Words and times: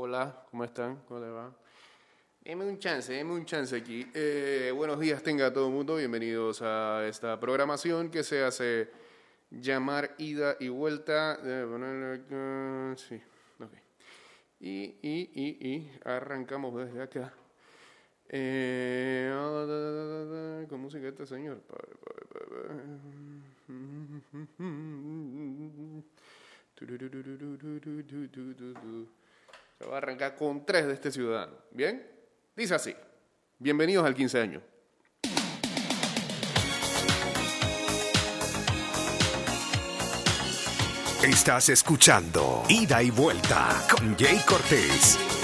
Hola, 0.00 0.44
¿cómo 0.48 0.62
están? 0.62 1.02
¿Cómo 1.08 1.18
les 1.18 1.30
va? 1.30 1.52
Deme 2.42 2.64
un 2.64 2.78
chance, 2.78 3.12
deme 3.12 3.32
un 3.32 3.44
chance 3.44 3.74
aquí. 3.74 4.08
Eh, 4.14 4.72
buenos 4.72 5.00
días 5.00 5.20
tenga 5.24 5.52
todo 5.52 5.66
el 5.66 5.72
mundo, 5.72 5.96
bienvenidos 5.96 6.62
a 6.62 7.04
esta 7.04 7.40
programación 7.40 8.08
que 8.08 8.22
se 8.22 8.44
hace 8.44 8.92
llamar 9.50 10.14
ida 10.18 10.56
y 10.60 10.68
vuelta. 10.68 11.36
Sí, 12.96 13.20
ok. 13.58 13.72
Y, 14.60 14.84
y, 15.02 15.30
y, 15.34 15.68
y 15.68 15.90
arrancamos 16.04 16.76
desde 16.76 17.02
acá. 17.02 17.34
Eh, 18.28 19.32
ah, 19.34 20.64
¿Con 20.68 20.80
música 20.80 21.08
este 21.08 21.26
señor? 21.26 21.60
Se 29.78 29.86
va 29.86 29.94
a 29.94 29.98
arrancar 29.98 30.34
con 30.34 30.66
tres 30.66 30.86
de 30.86 30.94
este 30.94 31.12
ciudadano. 31.12 31.52
¿Bien? 31.70 32.04
Dice 32.56 32.74
así. 32.74 32.94
Bienvenidos 33.58 34.04
al 34.04 34.14
15 34.14 34.40
años. 34.40 34.62
Estás 41.22 41.68
escuchando 41.68 42.64
Ida 42.68 43.02
y 43.02 43.10
Vuelta 43.10 43.86
con 43.90 44.16
Jay 44.16 44.40
Cortés. 44.46 45.37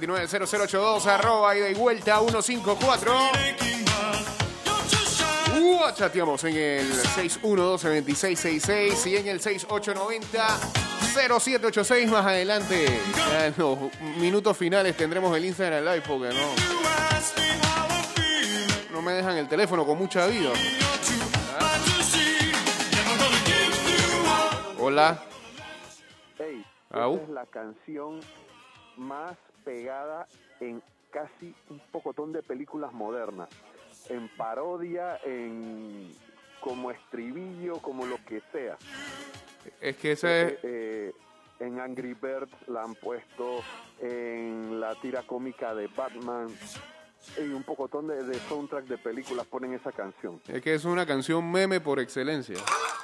229-0082, 0.00 1.06
arroba 1.06 1.56
ida 1.56 1.68
y 1.68 1.74
vuelta 1.74 2.18
154. 2.20 3.12
Making 3.12 3.84
love. 3.84 4.38
You're 4.64 4.82
just 4.88 5.20
shy. 5.20 5.24
Uh, 5.60 5.92
chateamos 5.94 6.42
en 6.44 6.56
el 6.56 6.90
612-2666 6.92 9.06
y 9.06 9.16
en 9.16 9.28
el 9.28 9.40
6890-0786 9.40 12.06
más 12.08 12.26
adelante. 12.26 13.00
En 13.44 13.54
los 13.56 13.78
minutos 14.18 14.56
finales 14.56 14.96
tendremos 14.96 15.36
el 15.36 15.44
Instagram 15.44 15.84
Live 15.84 16.02
porque 16.06 16.28
no, 16.34 16.54
no 18.92 19.02
me 19.02 19.12
dejan 19.12 19.36
el 19.36 19.48
teléfono 19.48 19.84
con 19.84 19.98
mucha 19.98 20.26
vida. 20.26 20.50
Hola. 24.80 25.20
Ey, 26.38 26.64
Au. 26.90 27.14
esta 27.14 27.24
es 27.24 27.30
la 27.30 27.46
canción 27.46 28.20
más 28.96 29.36
pegada 29.68 30.26
en 30.60 30.82
casi 31.10 31.54
un 31.68 31.78
pocotón 31.92 32.32
de 32.32 32.42
películas 32.42 32.90
modernas. 32.94 33.50
En 34.08 34.30
parodia, 34.30 35.20
en 35.26 36.10
como 36.60 36.90
estribillo, 36.90 37.74
como 37.82 38.06
lo 38.06 38.16
que 38.24 38.40
sea. 38.50 38.78
Es 39.78 39.96
que 39.96 40.12
ese 40.12 40.42
es... 40.42 40.52
Eh, 40.52 40.58
eh, 40.62 41.12
en 41.60 41.80
Angry 41.80 42.14
Birds 42.14 42.68
la 42.68 42.84
han 42.84 42.94
puesto, 42.94 43.60
en 44.00 44.80
la 44.80 44.94
tira 45.02 45.22
cómica 45.24 45.74
de 45.74 45.88
Batman, 45.88 46.48
y 47.36 47.48
un 47.48 47.64
pocotón 47.64 48.06
de, 48.06 48.22
de 48.22 48.38
soundtrack 48.48 48.86
de 48.86 48.96
películas 48.96 49.44
ponen 49.46 49.74
esa 49.74 49.92
canción. 49.92 50.40
Es 50.48 50.62
que 50.62 50.72
es 50.72 50.84
una 50.86 51.04
canción 51.04 51.50
meme 51.50 51.80
por 51.80 52.00
excelencia. 52.00 52.56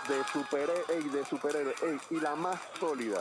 de 0.08 0.24
superhéroe 0.32 0.84
ey, 0.88 1.02
de 1.10 1.24
superhéroe 1.26 1.74
y 2.10 2.20
la 2.20 2.36
más 2.36 2.58
sólida 2.78 3.20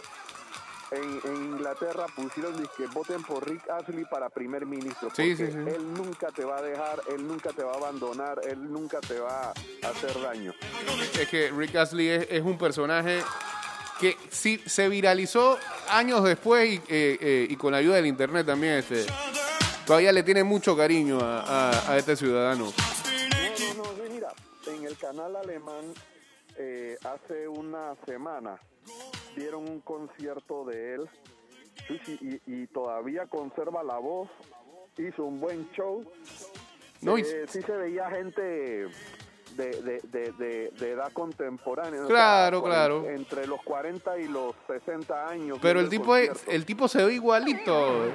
en, 0.95 1.21
en 1.23 1.35
Inglaterra 1.53 2.05
pusieron 2.15 2.55
que 2.77 2.87
voten 2.87 3.23
por 3.23 3.47
Rick 3.49 3.69
Astley 3.69 4.05
para 4.05 4.29
primer 4.29 4.65
ministro 4.65 5.09
Sí, 5.15 5.35
porque 5.35 5.51
sí, 5.51 5.51
sí. 5.51 5.57
él 5.75 5.93
nunca 5.93 6.27
te 6.27 6.43
va 6.45 6.57
a 6.57 6.61
dejar 6.61 7.01
él 7.09 7.27
nunca 7.27 7.49
te 7.51 7.63
va 7.63 7.71
a 7.73 7.75
abandonar 7.75 8.39
él 8.47 8.71
nunca 8.71 8.99
te 9.01 9.19
va 9.19 9.49
a 9.49 9.87
hacer 9.89 10.21
daño 10.21 10.53
Es 11.19 11.27
que 11.29 11.51
Rick 11.51 11.75
Astley 11.75 12.09
es, 12.09 12.27
es 12.29 12.41
un 12.43 12.57
personaje 12.57 13.21
que 13.99 14.17
sí 14.29 14.61
se 14.65 14.89
viralizó 14.89 15.57
años 15.89 16.23
después 16.23 16.67
y, 16.69 16.75
eh, 16.75 17.17
eh, 17.21 17.47
y 17.49 17.55
con 17.55 17.71
la 17.71 17.77
ayuda 17.77 17.95
del 17.95 18.07
internet 18.07 18.45
también. 18.45 18.73
Este, 18.73 19.05
todavía 19.85 20.11
le 20.11 20.23
tiene 20.23 20.43
mucho 20.43 20.75
cariño 20.75 21.19
a, 21.21 21.41
a- 21.69 21.91
a 21.93 21.97
este 21.97 22.15
ciudadano. 22.15 22.65
no 22.65 23.73
no 23.75 23.83
no 23.83 24.09
mira 24.13 24.33
en 24.67 24.83
el 24.85 24.97
canal 24.97 25.35
alemán 25.35 25.93
eh, 26.57 26.97
hace 27.03 27.47
una 27.47 27.93
semana 28.05 28.59
dieron 29.35 29.67
un 29.69 29.79
concierto 29.81 30.65
de 30.65 30.95
él 30.95 31.09
sí, 31.87 31.99
sí, 32.05 32.39
y, 32.45 32.63
y 32.63 32.67
todavía 32.67 33.25
conserva 33.27 33.83
la 33.83 33.97
voz 33.97 34.29
hizo 34.97 35.23
un 35.23 35.39
buen 35.39 35.69
show 35.71 36.03
No, 37.01 37.17
y- 37.17 37.21
Eh, 37.21 37.45
sí 37.47 37.61
se 37.61 37.71
veía 37.71 38.09
gente 38.11 38.41
de, 38.41 38.87
de, 39.55 39.99
de, 40.03 40.31
de- 40.77 40.91
edad 40.91 41.11
contemporánea. 41.13 42.03
o 42.05 42.07
Claro, 42.07 42.61
cuaren- 42.61 42.65
claro. 42.65 43.09
Entre 43.09 43.45
los 43.45 43.61
40 43.63 44.17
y 44.19 44.27
los 44.27 44.55
60 44.67 45.27
años. 45.29 45.59
Pero 45.61 45.79
el 45.79 45.89
tipo, 45.89 46.15
es, 46.15 46.29
concierto. 46.29 46.51
el 46.55 46.65
tipo 46.65 46.87
se 46.87 47.05
ve 47.05 47.13
igualito. 47.13 48.05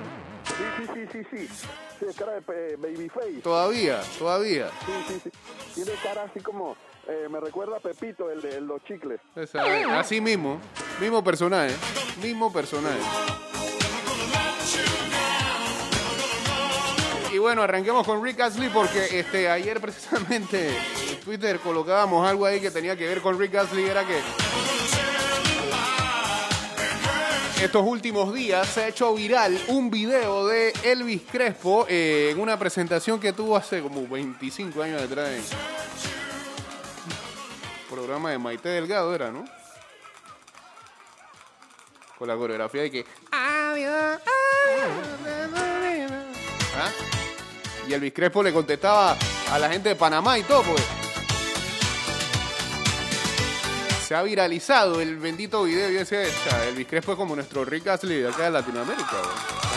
Sí, 0.44 0.64
sí, 0.78 1.06
sí, 1.12 1.26
sí, 1.30 1.46
sí. 1.48 1.66
Sí, 2.00 2.06
cara 2.18 2.40
de 2.40 2.76
babyface. 2.76 3.40
Todavía, 3.42 4.00
todavía. 4.18 4.68
Sí, 4.86 4.92
sí, 5.06 5.20
sí. 5.24 5.30
Tiene 5.74 5.92
cara 6.02 6.22
así 6.24 6.40
como... 6.40 6.76
eh, 7.08 7.26
me 7.30 7.40
recuerda 7.40 7.76
a 7.78 7.80
Pepito, 7.80 8.30
el 8.30 8.40
de 8.42 8.60
los 8.60 8.84
chicles. 8.84 9.20
Esa- 9.34 9.98
así 9.98 10.20
mismo. 10.20 10.60
Mismo 11.00 11.22
personaje. 11.24 11.74
Mismo 12.22 12.52
personaje. 12.52 12.98
Y 17.32 17.38
bueno, 17.38 17.62
arranquemos 17.62 18.06
con 18.06 18.22
Rick 18.24 18.40
Astley 18.40 18.68
porque 18.70 19.18
este, 19.20 19.48
ayer 19.50 19.80
precisamente 19.80 20.68
en 21.10 21.20
Twitter 21.20 21.58
colocábamos 21.60 22.26
algo 22.26 22.46
ahí 22.46 22.60
que 22.60 22.70
tenía 22.70 22.96
que 22.96 23.06
ver 23.06 23.20
con 23.20 23.38
Rick 23.38 23.54
Astley. 23.54 23.84
Era 23.86 24.04
que 24.06 24.18
estos 27.62 27.84
últimos 27.84 28.32
días 28.32 28.66
se 28.68 28.84
ha 28.84 28.88
hecho 28.88 29.14
viral 29.14 29.58
un 29.68 29.90
video 29.90 30.46
de 30.46 30.72
Elvis 30.84 31.22
Crespo 31.30 31.86
eh, 31.88 32.30
en 32.32 32.40
una 32.40 32.58
presentación 32.58 33.18
que 33.20 33.32
tuvo 33.32 33.56
hace 33.56 33.82
como 33.82 34.06
25 34.06 34.82
años 34.82 35.02
atrás 35.02 35.28
programa 38.08 38.30
de 38.30 38.38
Maite 38.38 38.70
Delgado 38.70 39.14
era, 39.14 39.30
¿no? 39.30 39.44
Con 42.18 42.26
la 42.26 42.36
coreografía 42.36 42.80
de 42.80 42.90
que 42.90 43.04
¿Ah? 46.74 46.90
Y 47.86 47.92
Elvis 47.92 48.14
Crespo 48.14 48.42
le 48.42 48.50
contestaba 48.50 49.14
a 49.52 49.58
la 49.58 49.68
gente 49.68 49.90
de 49.90 49.96
Panamá 49.96 50.38
y 50.38 50.42
todo, 50.42 50.62
pues. 50.62 50.82
Se 54.06 54.14
ha 54.14 54.22
viralizado 54.22 55.02
el 55.02 55.18
bendito 55.18 55.64
video. 55.64 55.90
Yo 55.90 55.98
decía, 55.98 56.22
o 56.22 56.48
sea, 56.48 56.64
Elvis 56.64 56.86
Crespo 56.86 57.12
es 57.12 57.18
como 57.18 57.34
nuestro 57.34 57.62
Rick 57.66 57.88
Astley 57.88 58.24
acá 58.24 58.44
de 58.44 58.52
Latinoamérica, 58.52 59.16
güey. 59.22 59.67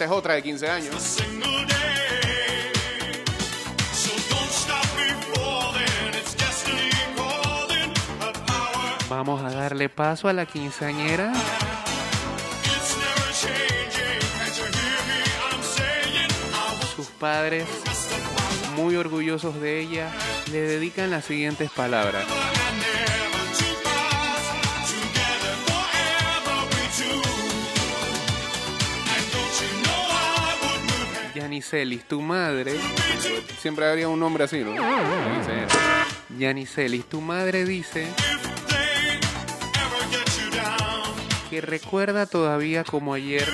Es 0.00 0.10
otra 0.10 0.32
de 0.32 0.42
15 0.42 0.70
años. 0.70 1.18
Vamos 9.10 9.44
a 9.44 9.50
darle 9.50 9.90
paso 9.90 10.28
a 10.28 10.32
la 10.32 10.46
quinceañera. 10.46 11.34
Sus 16.96 17.08
padres, 17.08 17.68
muy 18.76 18.96
orgullosos 18.96 19.60
de 19.60 19.80
ella, 19.80 20.10
le 20.50 20.62
dedican 20.62 21.10
las 21.10 21.26
siguientes 21.26 21.70
palabras. 21.72 22.24
Yanicelis, 31.60 32.04
tu 32.04 32.22
madre. 32.22 32.72
Siempre 33.58 33.86
habría 33.86 34.08
un 34.08 34.18
nombre 34.18 34.44
así, 34.44 34.60
¿no? 34.60 34.72
Yanicelis, 36.38 37.04
tu 37.04 37.20
madre 37.20 37.66
dice 37.66 38.06
que 41.50 41.60
recuerda 41.60 42.24
todavía 42.24 42.82
como 42.82 43.12
ayer. 43.12 43.46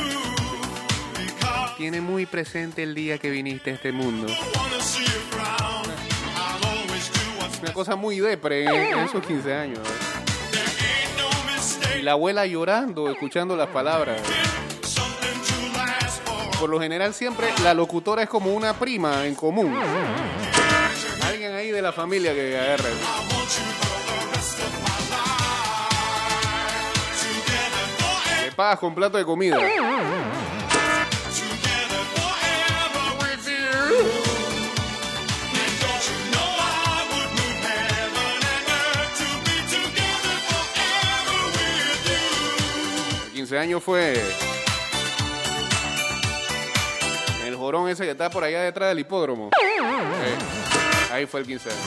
Tiene 1.77 2.01
muy 2.01 2.27
presente 2.27 2.85
el 2.85 2.95
día 2.95 3.19
que 3.19 3.29
viniste 3.29 3.73
a 3.73 3.75
este 3.75 3.91
mundo. 3.91 4.33
Una 7.61 7.73
cosa 7.73 7.97
muy 7.97 8.21
depre 8.21 8.67
en, 8.67 8.99
esos 9.01 9.27
15 9.27 9.53
años. 9.53 9.81
la 12.03 12.13
abuela 12.13 12.47
llorando, 12.47 13.11
escuchando 13.11 13.57
las 13.57 13.69
palabras. 13.71 14.23
Por 16.59 16.71
lo 16.71 16.81
general 16.81 17.13
siempre 17.13 17.53
la 17.63 17.75
locutora 17.75 18.23
es 18.23 18.29
como 18.29 18.55
una 18.55 18.73
prima 18.75 19.27
en 19.27 19.35
común. 19.35 19.77
Alguien 21.27 21.53
ahí 21.55 21.71
de 21.71 21.83
la 21.83 21.93
familia 21.93 22.33
que 22.35 22.59
forever. 22.59 22.91
Le 28.45 28.53
pagas 28.53 28.79
con 28.79 28.95
plato 28.95 29.19
de 29.19 29.25
comida. 29.25 29.59
Together 29.59 29.77
forever 32.15 33.17
with 33.21 33.47
you. 33.47 33.57
El 47.67 47.73
jorón 47.73 47.89
ese 47.89 48.05
que 48.05 48.13
está 48.13 48.31
por 48.31 48.45
allá 48.45 48.63
detrás 48.63 48.91
del 48.91 49.01
hipódromo. 49.01 49.51
Eh, 49.51 50.39
ahí 51.13 51.27
fue 51.27 51.41
el 51.41 51.47
15 51.47 51.71
años. 51.71 51.83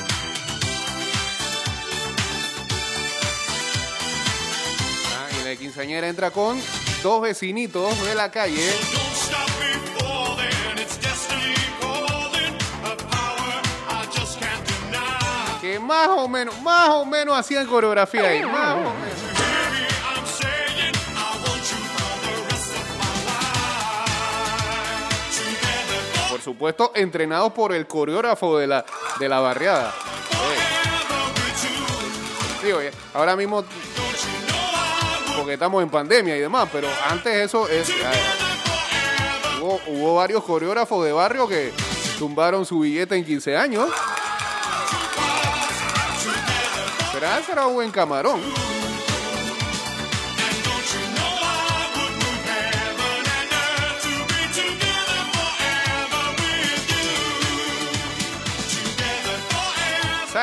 Ah, 5.16 5.28
y 5.40 5.46
la 5.46 5.56
quinceañera 5.56 6.08
entra 6.08 6.32
con 6.32 6.62
dos 7.02 7.22
vecinitos 7.22 8.06
de 8.06 8.16
la 8.16 8.30
calle. 8.30 8.70
Que 15.62 15.80
más 15.80 16.08
o 16.10 16.28
menos, 16.28 16.62
más 16.62 16.90
o 16.90 17.06
menos 17.06 17.38
hacían 17.38 17.68
coreografía 17.68 18.28
ahí, 18.28 18.44
más 18.44 18.76
o 18.76 18.94
menos. 18.94 19.09
Por 26.40 26.54
supuesto, 26.54 26.94
entrenados 26.96 27.52
por 27.52 27.74
el 27.74 27.86
coreógrafo 27.86 28.58
de 28.58 28.66
la, 28.66 28.86
de 29.20 29.28
la 29.28 29.42
barriada. 29.42 29.94
Sí, 32.62 32.72
oye, 32.72 32.92
ahora 33.14 33.36
mismo, 33.36 33.66
porque 35.36 35.54
estamos 35.56 35.84
en 35.84 35.90
pandemia 35.90 36.38
y 36.38 36.40
demás, 36.40 36.70
pero 36.72 36.88
antes 37.10 37.36
eso 37.36 37.68
es... 37.68 37.90
ah, 38.06 39.58
Hubo, 39.62 39.82
hubo 39.88 40.16
varios 40.16 40.42
coreógrafos 40.46 41.04
de 41.04 41.12
barrio 41.12 41.46
que 41.46 41.74
tumbaron 42.18 42.66
su 42.66 42.80
billete 42.80 43.18
en 43.18 43.26
15 43.26 43.58
años. 43.58 43.90
Pero 47.12 47.26
ese 47.38 47.52
era 47.52 47.68
un 47.68 47.74
buen 47.74 47.92
camarón. 47.92 48.40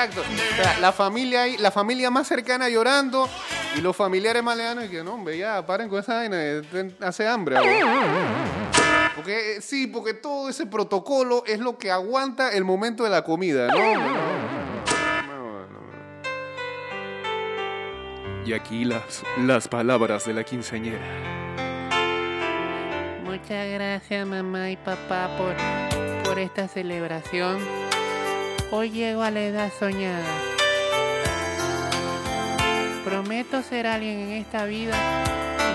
Exacto. 0.04 0.20
O 0.20 0.62
sea, 0.62 0.78
la 0.80 0.92
familia 0.92 1.42
ahí, 1.42 1.56
la 1.56 1.70
familia 1.70 2.10
más 2.10 2.28
cercana 2.28 2.68
llorando 2.68 3.28
y 3.76 3.80
los 3.80 3.96
familiares 3.96 4.42
más 4.42 4.56
lejanos 4.56 4.84
que 4.84 5.02
no, 5.02 5.14
hombre, 5.14 5.38
ya 5.38 5.64
paren 5.64 5.88
con 5.88 6.00
esa 6.00 6.16
vaina, 6.16 6.36
eh, 6.38 6.62
hace 7.00 7.26
hambre. 7.26 7.56
ahora". 7.56 9.12
Porque 9.16 9.56
eh, 9.56 9.60
sí, 9.62 9.86
porque 9.86 10.12
todo 10.12 10.50
ese 10.50 10.66
protocolo 10.66 11.44
es 11.46 11.60
lo 11.60 11.78
que 11.78 11.90
aguanta 11.90 12.52
el 12.52 12.64
momento 12.64 13.04
de 13.04 13.10
la 13.10 13.24
comida, 13.24 13.68
no. 13.68 14.46
Y 18.44 18.52
aquí 18.52 18.84
las, 18.84 19.24
las 19.38 19.66
palabras 19.66 20.26
de 20.26 20.34
la 20.34 20.44
quinceañera. 20.44 21.00
Muchas 23.24 23.68
gracias 23.70 24.26
mamá 24.26 24.70
y 24.70 24.76
papá 24.76 25.30
por, 25.36 25.54
por 26.24 26.38
esta 26.38 26.68
celebración. 26.68 27.58
Hoy 28.70 28.90
llego 28.90 29.22
a 29.22 29.30
la 29.30 29.40
edad 29.42 29.72
soñada. 29.78 30.26
Prometo 33.04 33.62
ser 33.62 33.86
alguien 33.86 34.18
en 34.20 34.30
esta 34.32 34.64
vida 34.66 34.94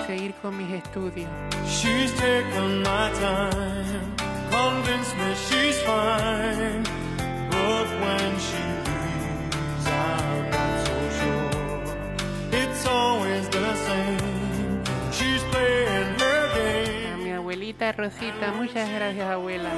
y 0.02 0.06
seguir 0.06 0.34
con 0.42 0.56
mis 0.56 0.70
estudios. 0.72 1.30
She's 1.66 2.12
taken 2.14 2.82
my 2.82 3.10
time, 3.18 4.14
convinced 4.50 5.16
me 5.16 5.34
she's 5.48 5.80
fine. 5.82 6.82
But 7.50 7.88
when 8.02 8.38
she 8.38 8.62
leaves, 8.84 9.86
I'm 9.86 10.50
not 10.50 10.86
so 10.86 10.94
sure. 11.18 12.60
It's 12.60 12.86
always 12.86 13.48
the 13.48 13.74
same. 13.86 14.82
She's 15.12 15.42
playing 15.50 16.18
her 16.20 16.50
A 16.52 17.16
game. 17.16 17.24
mi 17.24 17.30
abuelita 17.32 17.92
Rosita, 17.92 18.52
muchas 18.52 18.88
gracias 18.90 19.26
abuela. 19.30 19.70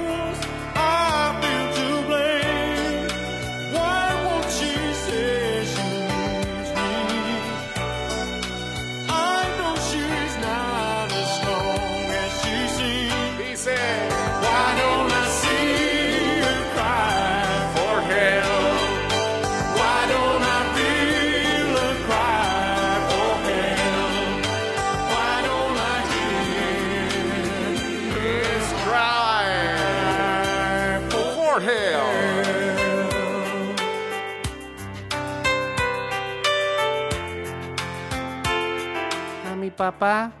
A 39.51 39.55
mi 39.55 39.71
papá 39.71 40.31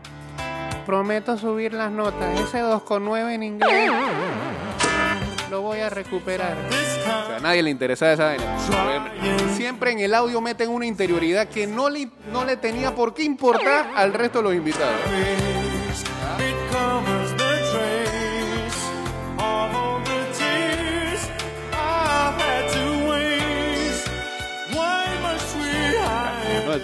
prometo 0.85 1.35
subir 1.37 1.73
las 1.73 1.91
notas. 1.91 2.39
Ese 2.39 2.61
2,9 2.61 3.33
en 3.33 3.43
inglés 3.43 3.91
lo 5.49 5.61
voy 5.61 5.79
a 5.79 5.89
recuperar. 5.89 6.55
O 6.69 6.71
sea, 7.03 7.37
a 7.37 7.39
nadie 7.39 7.63
le 7.63 7.71
interesa 7.71 8.13
esa 8.13 8.25
vaina. 8.25 8.59
Siempre 9.55 9.91
en 9.93 9.99
el 9.99 10.13
audio 10.13 10.41
meten 10.41 10.69
una 10.69 10.85
interioridad 10.85 11.47
que 11.47 11.65
no 11.65 11.89
le, 11.89 12.09
no 12.31 12.45
le 12.45 12.57
tenía 12.57 12.93
por 12.93 13.15
qué 13.15 13.23
importar 13.23 13.89
al 13.95 14.13
resto 14.13 14.39
de 14.39 14.43
los 14.43 14.53
invitados. 14.53 14.99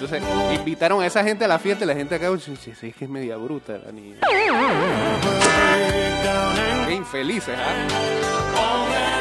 Entonces, 0.02 0.24
invitaron 0.58 1.02
a 1.02 1.06
esa 1.06 1.24
gente 1.24 1.46
a 1.46 1.48
la 1.48 1.60
fiesta 1.60 1.84
y 1.84 1.88
la 1.88 1.94
gente 1.96 2.16
acá, 2.16 2.32
"Uy, 2.32 2.40
sí, 2.40 2.54
es 2.72 2.96
que 2.96 3.06
es 3.06 3.10
media 3.10 3.38
bruta 3.38 3.78
la 3.78 3.92
niña. 3.92 4.18
Qué 6.88 6.94
infelices, 6.96 7.56
¿ah? 7.58 9.21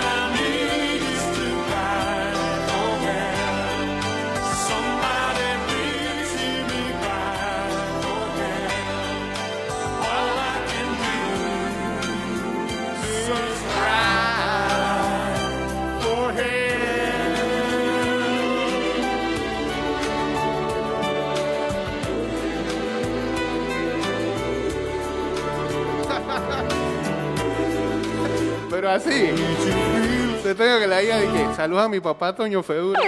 Pero 28.81 28.93
así. 28.93 29.31
Te 30.43 30.55
tengo 30.55 30.79
que 30.79 30.87
la 30.87 31.03
idea 31.03 31.19
de 31.19 31.27
que 31.27 31.55
saluda 31.55 31.85
a 31.85 31.89
mi 31.91 32.01
papá 32.01 32.35
Toño 32.35 32.63
Fedura. 32.63 32.99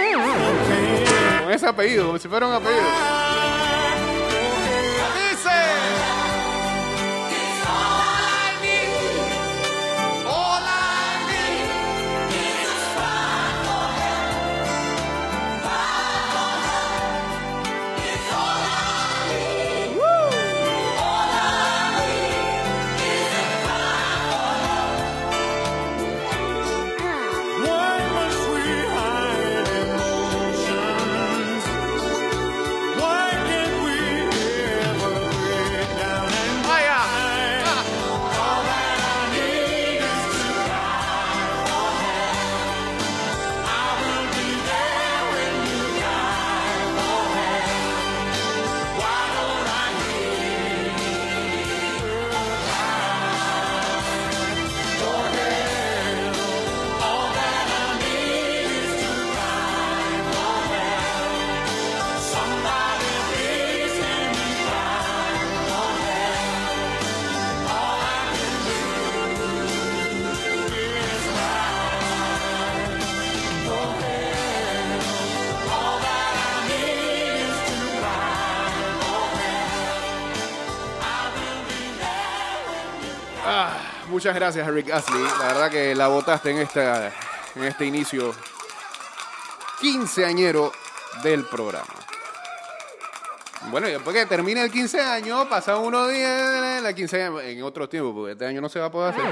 Con 1.41 1.51
ese 1.51 1.65
apellido, 1.65 2.05
como 2.05 2.19
si 2.19 2.27
fuera 2.27 2.45
un 2.45 2.53
apellido. 2.53 3.22
Muchas 84.23 84.35
gracias, 84.35 84.67
Rick 84.69 84.89
Astley. 84.89 85.21
La 85.37 85.47
verdad 85.47 85.69
que 85.69 85.93
la 85.93 86.07
votaste 86.07 86.51
en, 86.51 86.59
esta, 86.59 87.11
en 87.55 87.63
este 87.65 87.85
inicio 87.85 88.33
quinceañero 89.81 90.71
del 91.23 91.43
programa. 91.43 91.93
Bueno, 93.69 93.89
y 93.89 93.91
después 93.91 94.15
que 94.15 94.25
termine 94.25 94.63
el 94.63 94.71
15 94.71 95.01
años, 95.01 95.45
pasa 95.49 95.75
unos 95.75 96.09
días 96.09 96.81
la 96.81 96.93
quinceañera, 96.93 97.43
en 97.43 97.63
otros 97.63 97.89
tiempos, 97.89 98.13
porque 98.15 98.31
este 98.31 98.45
año 98.45 98.61
no 98.61 98.69
se 98.69 98.79
va 98.79 98.85
a 98.85 98.91
poder 98.91 99.13
hacer. 99.13 99.25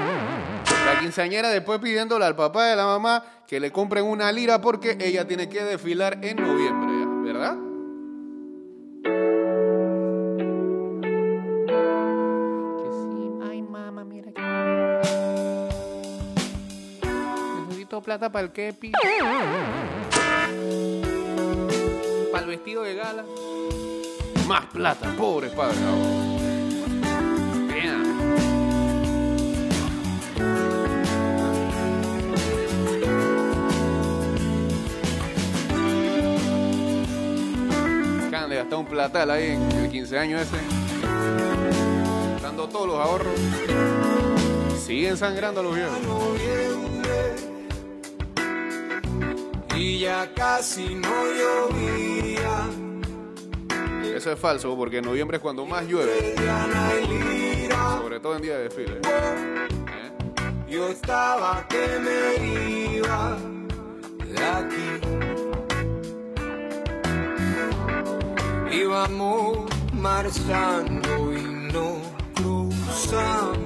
La 0.84 1.00
quinceañera 1.00 1.48
después 1.48 1.78
pidiéndole 1.78 2.26
al 2.26 2.36
papá 2.36 2.66
de 2.66 2.76
la 2.76 2.84
mamá 2.84 3.24
que 3.48 3.60
le 3.60 3.72
compren 3.72 4.04
una 4.04 4.30
lira 4.30 4.60
porque 4.60 4.98
ella 5.00 5.26
tiene 5.26 5.48
que 5.48 5.64
desfilar 5.64 6.18
en 6.20 6.36
noviembre, 6.36 7.32
¿verdad? 7.32 7.71
Plata 18.12 18.30
para 18.30 18.44
el 18.44 18.52
kepi. 18.52 18.92
Para 22.30 22.44
el 22.44 22.50
vestido 22.50 22.82
de 22.82 22.94
gala. 22.94 23.24
Más 24.46 24.66
plata, 24.66 25.14
pobres 25.16 25.52
padres. 25.52 25.78
Acaban 38.26 38.50
de 38.50 38.56
gastar 38.56 38.78
un 38.78 38.86
platal 38.86 39.30
ahí 39.30 39.52
en 39.52 39.72
el 39.72 39.90
15 39.90 40.18
años 40.18 40.42
ese. 40.42 40.58
Dando 42.42 42.68
todos 42.68 42.88
los 42.88 42.96
ahorros. 42.98 43.32
Siguen 44.84 45.16
sangrando 45.16 45.60
a 45.60 45.62
los 45.62 45.74
viejos. 45.74 46.81
Y 49.82 49.98
ya 49.98 50.32
casi 50.32 50.94
no 50.94 51.10
llovía. 51.10 52.70
Eso 54.14 54.30
es 54.30 54.38
falso 54.38 54.76
porque 54.76 54.98
en 54.98 55.04
noviembre 55.06 55.38
es 55.38 55.42
cuando 55.42 55.66
más 55.66 55.84
llueve. 55.88 56.36
Sobre 58.00 58.20
todo 58.20 58.36
en 58.36 58.42
día 58.42 58.58
de 58.58 58.62
desfile. 58.68 58.98
¿Eh? 58.98 59.68
Yo 60.68 60.86
estaba 60.86 61.66
que 61.66 61.98
me 61.98 62.36
iba 62.94 63.36
de 64.24 64.38
aquí. 64.44 65.00
Íbamos 68.76 69.68
marchando 69.94 71.32
y 71.32 71.42
no 71.72 71.96
cruzamos, 72.36 73.58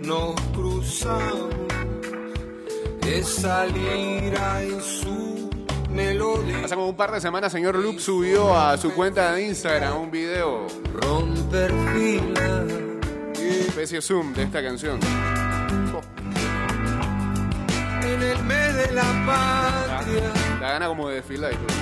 no 0.00 0.34
cruzamos. 0.52 1.33
Esa 3.14 3.66
lira 3.66 4.60
y 4.64 4.80
su 4.82 5.48
melodía. 5.90 6.64
Hace 6.64 6.74
como 6.74 6.88
un 6.88 6.96
par 6.96 7.12
de 7.12 7.20
semanas, 7.20 7.52
señor 7.52 7.76
Loop 7.76 8.00
subió 8.00 8.56
a 8.58 8.76
su 8.76 8.92
cuenta 8.92 9.32
de 9.32 9.46
Instagram 9.46 9.96
un 9.96 10.10
video, 10.10 10.66
Romper 10.92 11.72
filas. 11.94 12.64
especie 13.38 14.02
zoom 14.02 14.32
de 14.34 14.42
esta 14.42 14.62
canción. 14.62 14.98
En 18.02 18.22
el 18.22 18.44
mes 18.44 18.74
de 18.74 18.92
la 18.92 19.02
patria, 19.26 20.32
Da 20.60 20.72
gana 20.72 20.88
como 20.88 21.08
de 21.08 21.16
desfilar 21.16 21.52
y 21.52 21.56
todo. 21.56 21.76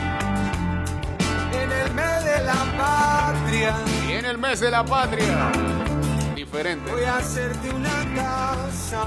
en 1.63 1.73
el 1.73 1.95
mes 1.95 2.25
de 2.25 2.45
la 2.45 2.77
patria, 2.79 3.75
Y 4.09 4.13
en 4.13 4.25
el 4.27 4.39
mes 4.39 4.61
de 4.61 4.71
la 4.71 4.85
patria, 4.85 5.51
diferente. 6.37 6.91
voy 6.93 7.05
a 7.05 7.17
hacerte 7.17 7.71
una 7.71 8.15
casa. 8.15 9.07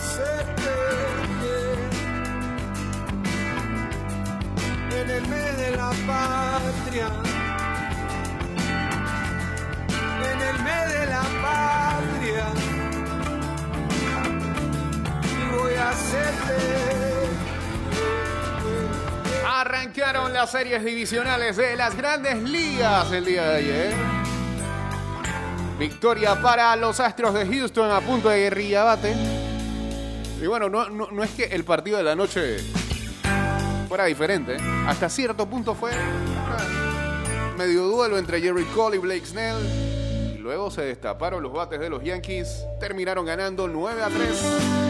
Hacerte 0.00 0.70
en 4.98 5.10
el 5.10 5.28
mes 5.28 5.58
de 5.58 5.76
la 5.76 5.90
patria. 6.06 7.08
En 10.32 10.40
el 10.40 10.62
mes 10.62 10.88
de 10.88 11.06
la 11.06 11.22
patria. 11.42 12.46
Y 15.38 15.54
voy 15.54 15.74
a 15.74 15.90
hacerte. 15.90 16.56
Arrancaron 19.46 20.32
las 20.32 20.50
series 20.50 20.82
divisionales 20.82 21.58
de 21.58 21.76
las 21.76 21.94
grandes 21.94 22.42
ligas 22.42 23.12
el 23.12 23.26
día 23.26 23.42
de 23.50 23.56
ayer. 23.56 23.94
Victoria 25.78 26.40
para 26.40 26.74
los 26.76 26.98
Astros 27.00 27.34
de 27.34 27.46
Houston 27.46 27.90
a 27.90 28.00
punto 28.00 28.30
de 28.30 28.38
guerrilla 28.38 28.84
bate. 28.84 29.39
Y 30.40 30.46
bueno, 30.46 30.68
no, 30.68 30.88
no- 30.88 31.08
no 31.10 31.22
es 31.22 31.30
que 31.30 31.44
el 31.44 31.64
partido 31.64 31.98
de 31.98 32.04
la 32.04 32.14
noche 32.16 32.58
fuera 33.88 34.04
diferente. 34.06 34.54
¿eh? 34.56 34.84
Hasta 34.86 35.08
cierto 35.08 35.46
punto 35.48 35.74
fue 35.74 35.90
ah, 35.92 37.54
medio 37.58 37.82
duelo 37.88 38.16
entre 38.18 38.40
Jerry 38.40 38.64
Cole 38.66 38.96
y 38.96 38.98
Blake 39.00 39.26
Snell. 39.26 39.58
Y 40.34 40.38
luego 40.38 40.70
se 40.70 40.82
destaparon 40.82 41.42
los 41.42 41.52
bates 41.52 41.78
de 41.80 41.90
los 41.90 42.02
Yankees. 42.02 42.64
Terminaron 42.78 43.26
ganando 43.26 43.68
9 43.68 44.02
a 44.02 44.08
3. 44.08 44.89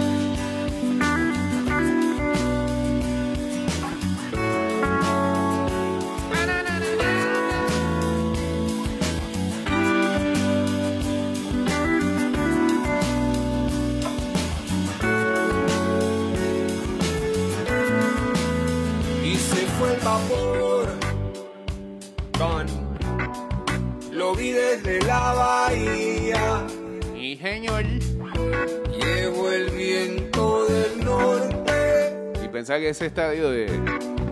Que 32.80 32.88
ese 32.88 33.06
estadio 33.06 33.50
de 33.50 33.66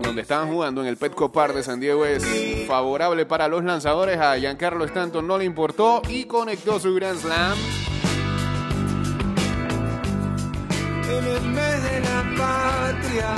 donde 0.01 0.23
estaban 0.23 0.49
jugando 0.51 0.81
en 0.81 0.87
el 0.87 0.97
Petco 0.97 1.31
Park 1.31 1.53
de 1.53 1.63
San 1.63 1.79
Diego 1.79 2.05
es 2.05 2.25
favorable 2.67 3.25
para 3.25 3.47
los 3.47 3.63
lanzadores. 3.63 4.17
A 4.17 4.37
Giancarlo 4.37 4.85
Stanton 4.85 5.25
no 5.27 5.37
le 5.37 5.45
importó 5.45 6.01
y 6.09 6.25
conectó 6.25 6.79
su 6.79 6.93
Grand 6.95 7.19
Slam. 7.19 7.57
En 11.09 11.25
el 11.25 11.41
mes 11.49 11.83
de 11.83 11.99
la 11.99 12.25
patria. 12.37 13.35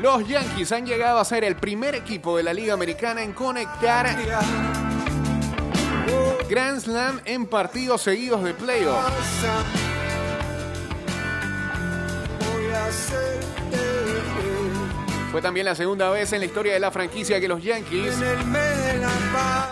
Los 0.00 0.28
Yankees 0.28 0.72
han 0.72 0.86
llegado 0.86 1.18
a 1.18 1.24
ser 1.24 1.44
el 1.44 1.56
primer 1.56 1.94
equipo 1.94 2.36
de 2.36 2.42
la 2.42 2.52
Liga 2.52 2.74
Americana 2.74 3.22
en 3.22 3.32
conectar 3.32 4.06
Grand 6.48 6.80
Slam 6.80 7.20
en 7.24 7.46
partidos 7.46 8.02
seguidos 8.02 8.42
de 8.42 8.54
playoff. 8.54 9.04
Fue 15.30 15.40
también 15.40 15.66
la 15.66 15.76
segunda 15.76 16.10
vez 16.10 16.32
en 16.32 16.40
la 16.40 16.46
historia 16.46 16.72
de 16.72 16.80
la 16.80 16.90
franquicia 16.90 17.40
que 17.40 17.46
los 17.46 17.62
Yankees 17.62 18.16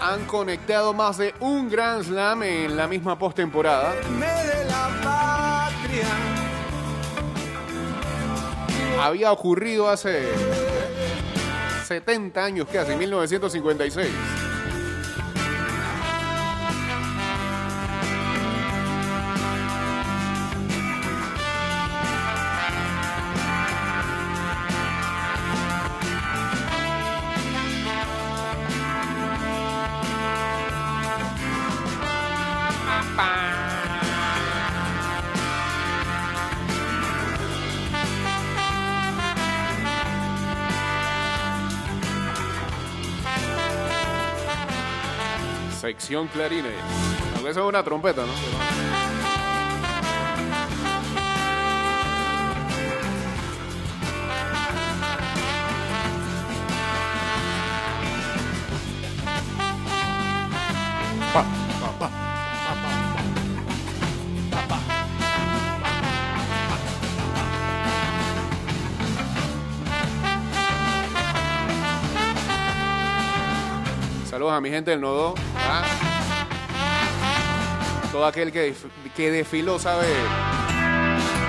han 0.01 0.25
conectado 0.27 0.95
más 0.95 1.19
de 1.19 1.35
un 1.41 1.69
Grand 1.69 2.05
Slam 2.05 2.45
en 2.45 2.77
la 2.77 2.87
misma 2.87 3.19
postemporada. 3.19 3.95
Había 9.01 9.33
ocurrido 9.33 9.89
hace 9.89 10.29
70 11.87 12.45
años 12.45 12.69
casi, 12.73 12.95
1956. 12.95 14.48
perfección 45.89 46.29
clarines. 46.29 46.75
Aunque 47.37 47.51
eso 47.51 47.61
es 47.63 47.67
una 47.67 47.83
trompeta, 47.83 48.21
¿no? 48.21 48.33
Pa. 61.33 61.47
Saludos 74.29 74.53
a 74.53 74.61
mi 74.61 74.69
gente 74.69 74.91
del 74.91 75.01
Nodo. 75.01 75.48
Todo 78.19 78.27
aquel 78.27 78.51
que, 78.51 78.75
que 79.15 79.31
desfiló 79.31 79.79
sabe 79.79 80.09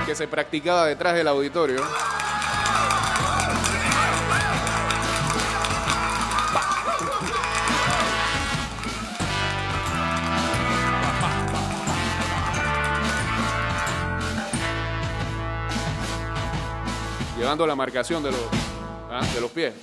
que 0.05 0.13
se 0.13 0.27
practicaba 0.27 0.85
detrás 0.85 1.15
del 1.15 1.27
auditorio. 1.27 1.81
Llevando 17.35 17.65
la 17.65 17.75
marcación 17.75 18.21
de 18.21 18.29
los, 18.29 18.39
¿ah? 19.09 19.25
de 19.33 19.41
los 19.41 19.49
pies. 19.49 19.73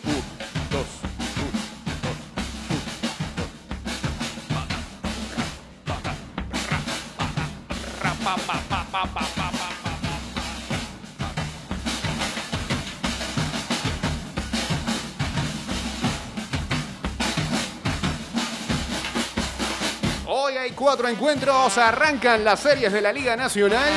Hoy 20.26 20.56
hay 20.56 20.72
cuatro 20.72 21.06
encuentros, 21.06 21.78
arrancan 21.78 22.42
las 22.42 22.58
series 22.58 22.92
de 22.92 23.00
la 23.00 23.12
Liga 23.12 23.36
Nacional. 23.36 23.92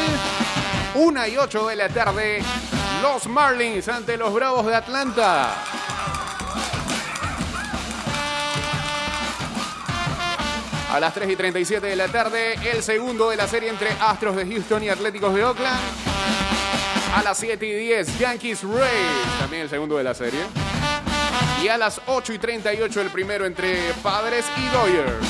Una 0.94 1.28
y 1.28 1.36
ocho 1.38 1.68
de 1.68 1.76
la 1.76 1.90
tarde, 1.90 2.44
los 3.02 3.26
Marlins 3.26 3.88
ante 3.88 4.16
los 4.16 4.32
Bravos 4.32 4.68
de 4.68 4.76
Atlanta. 4.76 5.69
A 10.92 11.00
las 11.00 11.14
3 11.14 11.30
y 11.30 11.36
37 11.36 11.86
de 11.86 11.96
la 11.96 12.08
tarde, 12.08 12.56
el 12.72 12.82
segundo 12.82 13.30
de 13.30 13.38
la 13.38 13.48
serie 13.48 13.70
entre 13.70 13.90
Astros 14.02 14.36
de 14.36 14.48
Houston 14.48 14.84
y 14.84 14.90
Atléticos 14.90 15.36
de 15.36 15.44
Oakland. 15.44 15.80
A 17.16 17.22
las 17.22 17.38
7 17.38 17.64
y 17.64 17.74
10, 17.74 18.18
Yankees 18.18 18.64
Rays, 18.64 19.40
también 19.40 19.64
el 19.64 19.70
segundo 19.70 19.98
de 19.98 20.04
la 20.04 20.16
serie. 20.16 20.42
Y 21.62 21.68
a 21.68 21.78
las 21.78 22.02
8 22.08 22.34
y 22.34 22.40
38, 22.40 23.02
el 23.02 23.10
primero 23.12 23.46
entre 23.46 23.94
Padres 24.02 24.46
y 24.58 24.68
Dodgers. 24.70 25.28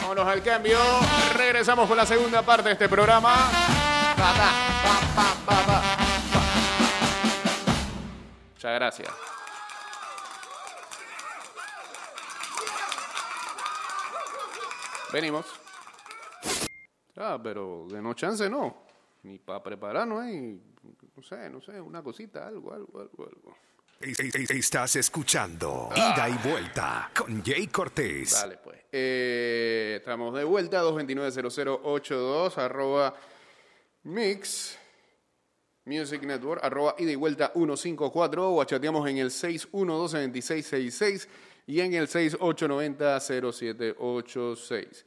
Vámonos 0.00 0.26
al 0.26 0.42
cambio. 0.42 0.78
Regresamos 1.36 1.86
con 1.86 1.96
la 1.98 2.06
segunda 2.06 2.40
parte 2.40 2.70
de 2.70 2.72
este 2.72 2.88
programa. 2.88 3.34
Muchas 8.54 8.74
gracias. 8.74 9.33
Venimos. 15.14 15.46
Ah, 17.16 17.38
pero 17.40 17.86
de 17.88 18.02
no 18.02 18.14
chance 18.14 18.50
no. 18.50 18.82
Ni 19.22 19.38
para 19.38 19.62
prepararnos 19.62 20.20
ahí. 20.24 20.60
No 21.16 21.22
sé, 21.22 21.48
no 21.48 21.60
sé, 21.60 21.80
una 21.80 22.02
cosita, 22.02 22.48
algo, 22.48 22.72
algo, 22.74 22.98
algo, 23.00 23.24
algo. 23.28 23.56
Es- 24.00 24.18
es- 24.18 24.50
Estás 24.50 24.96
escuchando 24.96 25.88
Ida 25.94 26.28
y 26.28 26.32
Vuelta 26.48 27.12
con 27.16 27.44
Jay 27.44 27.68
Cortés. 27.68 28.32
Dale, 28.32 28.56
pues. 28.58 28.80
Eh, 28.90 29.98
estamos 30.00 30.34
de 30.34 30.42
vuelta, 30.42 30.82
229-0082, 30.82 32.58
arroba 32.58 33.14
mix, 34.02 34.76
music 35.84 36.22
network, 36.24 36.64
arroba 36.64 36.96
ida 36.98 37.12
y 37.12 37.16
vuelta 37.16 37.52
154, 37.54 38.52
o 38.52 38.64
chateamos 38.64 39.08
en 39.08 39.18
el 39.18 39.30
612-2666 39.30 41.28
y 41.66 41.80
en 41.80 41.94
el 41.94 42.06
6890-0786. 42.08 45.04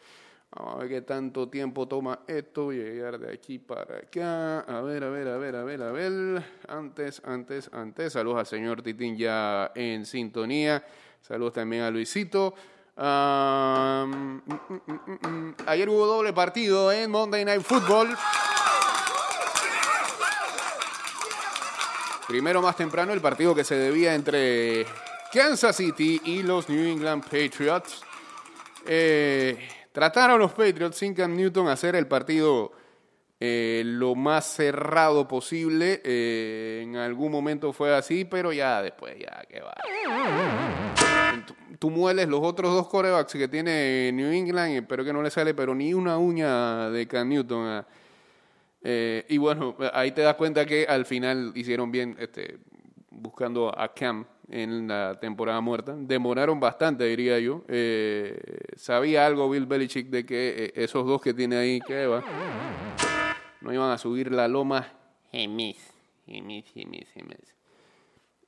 Vamos 0.51 0.75
a 0.75 0.77
ver 0.77 0.89
qué 0.89 1.01
tanto 1.01 1.49
tiempo 1.49 1.87
toma 1.87 2.19
esto, 2.25 2.71
llegar 2.71 3.19
de 3.19 3.33
aquí 3.33 3.59
para 3.59 3.97
acá. 3.97 4.61
A 4.61 4.81
ver, 4.81 5.03
a 5.03 5.09
ver, 5.09 5.27
a 5.27 5.37
ver, 5.37 5.55
a 5.55 5.63
ver, 5.63 5.83
a 5.83 5.91
ver. 5.91 6.43
Antes, 6.67 7.21
antes, 7.25 7.69
antes. 7.73 8.13
Saludos 8.13 8.39
al 8.39 8.45
señor 8.45 8.81
Titín 8.81 9.17
ya 9.17 9.71
en 9.75 10.05
sintonía. 10.05 10.85
Saludos 11.21 11.53
también 11.53 11.83
a 11.83 11.91
Luisito. 11.91 12.53
Mm, 12.95 14.39
mm, 14.47 15.27
mm. 15.27 15.55
Ayer 15.67 15.89
hubo 15.89 16.07
doble 16.07 16.33
partido 16.33 16.91
en 16.91 17.11
Monday 17.11 17.45
Night 17.45 17.61
Football. 17.61 18.17
Primero 22.27 22.61
más 22.61 22.75
temprano 22.75 23.13
el 23.13 23.21
partido 23.21 23.53
que 23.53 23.63
se 23.63 23.75
debía 23.75 24.15
entre 24.15 24.85
Kansas 25.37 25.75
City 25.75 26.19
y 26.25 26.41
los 26.41 26.67
New 26.67 26.83
England 26.83 27.23
Patriots. 27.23 28.01
Eh, 28.87 29.55
trataron 29.91 30.39
los 30.39 30.51
Patriots 30.51 30.97
sin 30.97 31.13
Cam 31.13 31.35
Newton 31.35 31.67
hacer 31.67 31.95
el 31.95 32.07
partido 32.07 32.71
eh, 33.39 33.83
lo 33.85 34.15
más 34.15 34.47
cerrado 34.47 35.27
posible. 35.27 36.01
Eh, 36.03 36.81
en 36.81 36.95
algún 36.95 37.31
momento 37.31 37.71
fue 37.71 37.95
así, 37.95 38.25
pero 38.25 38.51
ya 38.51 38.81
después, 38.81 39.15
ya 39.19 39.45
que 39.47 39.61
va. 39.61 39.75
Tú, 41.77 41.91
mueles 41.91 42.27
los 42.27 42.39
otros 42.41 42.73
dos 42.73 42.87
corebacks 42.87 43.33
que 43.33 43.47
tiene 43.47 44.11
New 44.11 44.31
England, 44.31 44.87
pero 44.89 45.05
que 45.05 45.13
no 45.13 45.21
le 45.21 45.29
sale 45.29 45.53
pero 45.53 45.75
ni 45.75 45.93
una 45.93 46.17
uña 46.17 46.89
de 46.89 47.07
Cam 47.07 47.29
Newton. 47.29 47.85
eh, 48.81 49.23
y 49.29 49.37
bueno, 49.37 49.77
ahí 49.93 50.13
te 50.13 50.23
das 50.23 50.33
cuenta 50.33 50.65
que 50.65 50.87
al 50.89 51.05
final 51.05 51.51
hicieron 51.53 51.91
bien 51.91 52.15
este, 52.17 52.57
buscando 53.11 53.71
a 53.79 53.93
Cam 53.93 54.25
en 54.49 54.87
la 54.87 55.19
temporada 55.19 55.61
muerta. 55.61 55.95
Demoraron 55.97 56.59
bastante, 56.59 57.03
diría 57.05 57.39
yo. 57.39 57.63
Eh, 57.67 58.39
sabía 58.75 59.25
algo 59.25 59.49
Bill 59.49 59.65
Belichick 59.65 60.07
de 60.09 60.25
que 60.25 60.65
eh, 60.65 60.73
esos 60.75 61.05
dos 61.05 61.21
que 61.21 61.33
tiene 61.33 61.57
ahí, 61.57 61.79
que 61.81 62.07
no 63.61 63.73
iban 63.73 63.91
a 63.91 63.97
subir 63.97 64.31
la 64.31 64.47
loma. 64.47 64.87
Gemis, 65.31 65.77
gemis, 66.25 66.65
gemis, 66.73 67.07
gemis. 67.13 67.53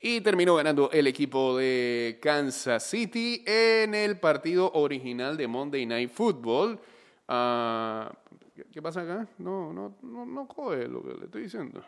Y 0.02 0.22
terminó 0.22 0.56
ganando 0.56 0.90
el 0.92 1.08
equipo 1.08 1.58
de 1.58 2.20
Kansas 2.22 2.84
City 2.84 3.44
en 3.46 3.94
el 3.94 4.18
partido 4.18 4.72
original 4.72 5.36
de 5.36 5.48
Monday 5.48 5.86
Night 5.86 6.10
Football. 6.10 6.80
Ah, 7.28 8.10
¿qué, 8.72 8.82
pasa 8.82 9.02
acá? 9.02 9.28
No, 9.38 9.74
no, 9.74 9.98
no, 10.02 10.26
no 10.26 10.48
coge 10.48 10.88
lo 10.88 11.04
que 11.04 11.16
le 11.16 11.26
estoy 11.26 11.44
diciendo. 11.44 11.84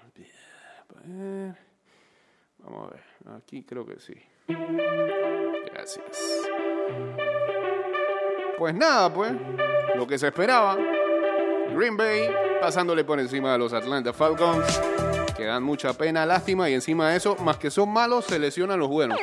Vamos 2.63 2.87
a 2.87 2.93
ver. 2.93 3.03
Aquí 3.37 3.63
creo 3.63 3.85
que 3.85 3.99
sí. 3.99 4.13
Gracias. 5.73 6.47
Pues 8.57 8.75
nada, 8.75 9.13
pues. 9.13 9.33
Lo 9.95 10.07
que 10.07 10.17
se 10.17 10.27
esperaba. 10.27 10.77
Green 11.75 11.97
Bay 11.97 12.29
pasándole 12.59 13.03
por 13.03 13.19
encima 13.19 13.53
a 13.53 13.57
los 13.57 13.73
Atlanta 13.73 14.13
Falcons. 14.13 14.79
Que 15.35 15.45
dan 15.45 15.63
mucha 15.63 15.93
pena, 15.93 16.25
lástima. 16.25 16.69
Y 16.69 16.73
encima 16.73 17.09
de 17.09 17.17
eso, 17.17 17.35
más 17.37 17.57
que 17.57 17.71
son 17.71 17.91
malos, 17.91 18.25
se 18.25 18.37
lesionan 18.37 18.79
los 18.79 18.89
buenos. 18.89 19.19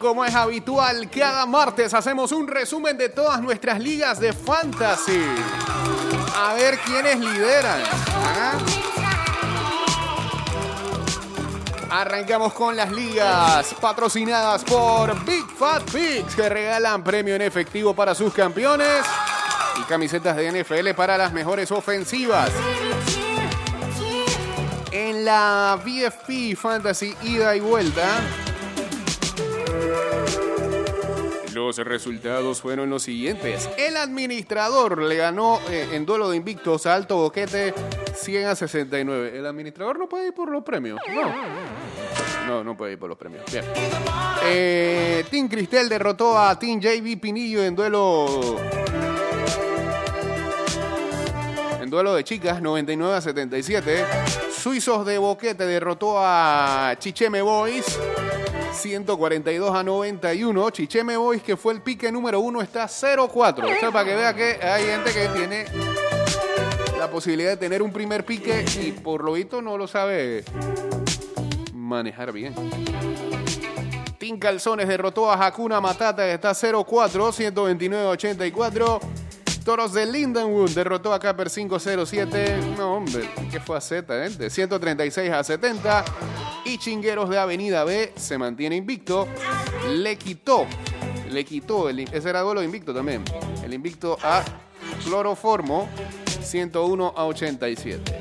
Como 0.00 0.24
es 0.24 0.34
habitual, 0.34 1.10
cada 1.10 1.44
martes 1.44 1.92
hacemos 1.92 2.32
un 2.32 2.48
resumen 2.48 2.96
de 2.96 3.10
todas 3.10 3.40
nuestras 3.42 3.78
ligas 3.78 4.18
de 4.18 4.32
fantasy. 4.32 5.22
A 6.34 6.54
ver 6.54 6.78
quiénes 6.78 7.20
lideran. 7.20 7.82
¿ah? 8.16 8.52
Arrancamos 11.90 12.54
con 12.54 12.74
las 12.76 12.90
ligas 12.90 13.74
patrocinadas 13.78 14.64
por 14.64 15.22
Big 15.26 15.44
Fat 15.58 15.82
Pigs 15.90 16.34
que 16.34 16.48
regalan 16.48 17.04
premio 17.04 17.34
en 17.34 17.42
efectivo 17.42 17.94
para 17.94 18.14
sus 18.14 18.32
campeones 18.32 19.04
y 19.78 19.82
camisetas 19.82 20.34
de 20.34 20.62
NFL 20.62 20.94
para 20.96 21.18
las 21.18 21.30
mejores 21.32 21.70
ofensivas. 21.70 22.50
En 24.92 25.26
la 25.26 25.78
BFP 25.84 26.56
Fantasy 26.56 27.14
ida 27.22 27.54
y 27.54 27.60
vuelta, 27.60 28.20
los 31.76 31.78
resultados 31.78 32.60
fueron 32.60 32.90
los 32.90 33.04
siguientes. 33.04 33.68
El 33.76 33.96
administrador 33.96 35.02
le 35.02 35.16
ganó 35.16 35.60
eh, 35.70 35.88
en 35.92 36.04
duelo 36.04 36.30
de 36.30 36.36
invictos 36.36 36.86
a 36.86 36.94
Alto 36.94 37.16
Boquete 37.16 37.74
100 38.14 38.46
a 38.46 38.56
69. 38.56 39.38
El 39.38 39.46
administrador 39.46 39.98
no 39.98 40.08
puede 40.08 40.28
ir 40.28 40.34
por 40.34 40.50
los 40.50 40.64
premios. 40.64 41.00
No. 41.14 41.32
No, 42.46 42.64
no 42.64 42.76
puede 42.76 42.94
ir 42.94 42.98
por 42.98 43.08
los 43.08 43.18
premios. 43.18 43.44
Bien. 43.50 43.64
Eh, 44.44 45.24
Team 45.30 45.48
Cristel 45.48 45.88
derrotó 45.88 46.36
a 46.36 46.58
Team 46.58 46.80
JB 46.80 47.20
Pinillo 47.20 47.62
en 47.62 47.76
duelo. 47.76 48.56
En 51.80 51.88
duelo 51.88 52.14
de 52.14 52.24
chicas, 52.24 52.60
99 52.60 53.14
a 53.14 53.20
77. 53.20 54.04
Suizos 54.50 55.06
de 55.06 55.18
Boquete 55.18 55.66
derrotó 55.66 56.16
a 56.18 56.94
Chicheme 56.98 57.42
Boys 57.42 57.98
142 58.80 59.74
a 59.74 59.82
91. 59.82 60.70
Chicheme 60.70 61.16
Boys, 61.16 61.42
que 61.42 61.56
fue 61.56 61.74
el 61.74 61.82
pique 61.82 62.10
número 62.10 62.40
uno, 62.40 62.62
está 62.62 62.86
0-4. 62.86 63.76
O 63.76 63.80
sea, 63.80 63.90
para 63.90 64.08
que 64.08 64.16
vea 64.16 64.34
que 64.34 64.58
hay 64.62 64.84
gente 64.84 65.12
que 65.12 65.28
tiene 65.28 65.66
la 66.98 67.10
posibilidad 67.10 67.50
de 67.50 67.56
tener 67.58 67.82
un 67.82 67.92
primer 67.92 68.24
pique 68.24 68.64
y 68.82 68.92
por 68.92 69.22
lo 69.22 69.32
visto 69.32 69.60
no 69.60 69.76
lo 69.76 69.86
sabe 69.86 70.44
manejar 71.74 72.32
bien. 72.32 72.54
Team 74.18 74.38
Calzones 74.38 74.88
derrotó 74.88 75.30
a 75.30 75.46
Hakuna 75.46 75.80
Matata, 75.80 76.26
está 76.30 76.52
0-4, 76.52 76.84
129-84. 77.52 79.00
Toros 79.70 79.92
de 79.92 80.04
Lindenwood 80.04 80.70
derrotó 80.70 81.14
a 81.14 81.20
Capper 81.20 81.46
5-0-7. 81.46 82.76
No, 82.76 82.94
hombre, 82.94 83.30
¿qué 83.52 83.60
fue 83.60 83.76
a 83.76 83.80
Z, 83.80 84.26
eh? 84.26 84.30
De 84.30 84.50
136 84.50 85.30
a 85.30 85.44
70. 85.44 86.04
Y 86.64 86.76
Chingueros 86.76 87.30
de 87.30 87.38
Avenida 87.38 87.84
B 87.84 88.12
se 88.16 88.36
mantiene 88.36 88.74
invicto. 88.74 89.28
Le 89.88 90.16
quitó, 90.16 90.66
le 91.30 91.44
quitó, 91.44 91.88
el, 91.88 92.00
ese 92.00 92.30
era 92.30 92.40
duelo 92.40 92.64
invicto 92.64 92.92
también. 92.92 93.22
El 93.62 93.72
invicto 93.72 94.18
a 94.24 94.42
Cloroformo, 95.04 95.88
101 96.42 97.14
a 97.16 97.24
87. 97.26 98.18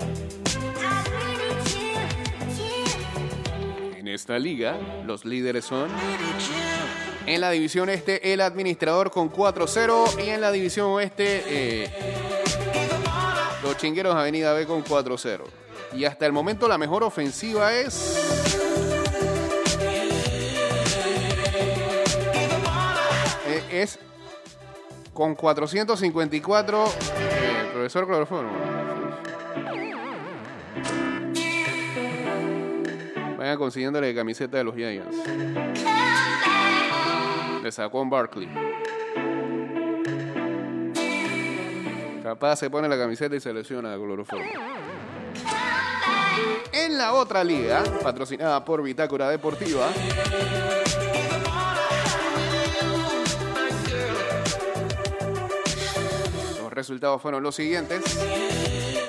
En 3.97 4.07
esta 4.07 4.37
liga, 4.37 4.77
los 5.03 5.25
líderes 5.25 5.65
son 5.65 5.89
en 7.29 7.41
la 7.41 7.51
división 7.51 7.89
este 7.89 8.33
el 8.33 8.41
administrador 8.41 9.11
con 9.11 9.31
4-0 9.31 10.25
y 10.25 10.29
en 10.29 10.41
la 10.41 10.51
división 10.51 10.87
oeste 10.87 11.43
eh, 11.45 11.89
los 13.61 13.77
chingueros 13.77 14.15
Avenida 14.15 14.51
B 14.53 14.65
con 14.65 14.83
4-0. 14.83 15.41
Y 15.93 16.05
hasta 16.05 16.25
el 16.25 16.31
momento 16.31 16.67
la 16.67 16.79
mejor 16.79 17.03
ofensiva 17.03 17.71
es... 17.73 18.17
eh, 23.47 23.63
es 23.71 23.99
con 25.13 25.35
454 25.35 26.85
eh, 26.85 27.69
profesor 27.71 28.07
Cloroformo. 28.07 28.57
Vayan 33.37 33.57
consiguiéndole 33.57 34.15
camiseta 34.15 34.57
de 34.57 34.63
los 34.63 34.75
Giants. 34.75 35.98
Le 37.63 37.71
sacó 37.71 38.01
en 38.01 38.09
Barkley. 38.09 38.49
Capaz 42.23 42.57
se 42.57 42.69
pone 42.69 42.87
la 42.87 42.97
camiseta 42.97 43.35
y 43.35 43.39
se 43.39 43.53
lesiona 43.53 43.91
de 43.91 43.97
cloroformo. 43.97 44.45
En 46.71 46.97
la 46.97 47.13
otra 47.13 47.43
liga, 47.43 47.83
patrocinada 48.01 48.63
por 48.63 48.83
Bitácora 48.83 49.29
Deportiva, 49.29 49.87
los 56.61 56.71
resultados 56.71 57.21
fueron 57.21 57.43
los 57.43 57.55
siguientes. 57.55 58.01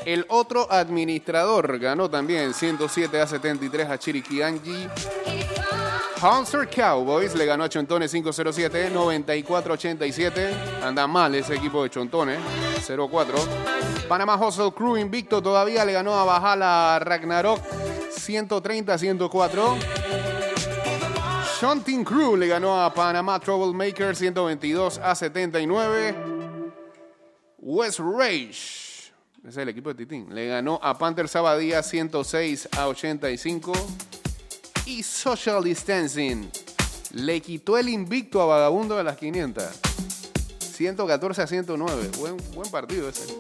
El 0.07 0.25
otro 0.29 0.67
administrador 0.73 1.79
ganó 1.79 2.09
también 2.09 2.55
107 2.55 3.21
a 3.21 3.27
73 3.27 3.91
a 3.91 3.99
Chiriquiangi. 3.99 4.89
Hunter 6.23 6.69
Cowboys 6.69 7.35
le 7.35 7.47
ganó 7.47 7.65
a 7.65 7.69
Chontones 7.71 8.13
507, 8.13 8.93
94-87. 8.93 10.83
Anda 10.83 11.07
mal 11.07 11.35
ese 11.35 11.55
equipo 11.55 11.83
de 11.83 11.89
Chontones, 11.89 12.39
0-4. 12.87 14.07
Panamá 14.07 14.37
Hustle 14.37 14.71
Crew 14.73 14.99
invicto 14.99 15.41
todavía 15.41 15.83
le 15.87 15.95
ganó 15.95 16.15
a 16.15 16.25
Bajala 16.25 16.99
Ragnarok 17.03 17.63
130-104. 18.15 19.79
Shunting 21.59 22.05
Crew 22.05 22.37
le 22.37 22.49
ganó 22.49 22.83
a 22.83 22.93
Panamá 22.93 23.41
Troublemaker 23.41 24.15
122 24.15 24.99
a 24.99 25.15
79. 25.15 26.15
West 27.61 27.99
Rage, 27.99 29.13
ese 29.41 29.49
es 29.49 29.57
el 29.57 29.71
equipo 29.71 29.89
de 29.89 29.95
Titín, 29.95 30.35
le 30.35 30.49
ganó 30.49 30.79
a 30.83 30.99
Panther 30.99 31.29
Sabadía 31.29 31.83
106 31.83 32.69
a 32.77 32.89
85 32.89 33.73
y 34.91 35.03
Social 35.05 35.63
Distancing 35.63 36.51
le 37.13 37.41
quitó 37.41 37.79
el 37.79 37.89
invicto 37.89 38.43
a 38.43 38.47
Vagabundo 38.47 38.97
de 38.97 39.05
las 39.05 39.17
500. 39.17 39.65
114 40.59 41.43
a 41.43 41.47
109. 41.47 42.11
Buen, 42.19 42.71
partido 42.71 43.09
ese. 43.09 43.37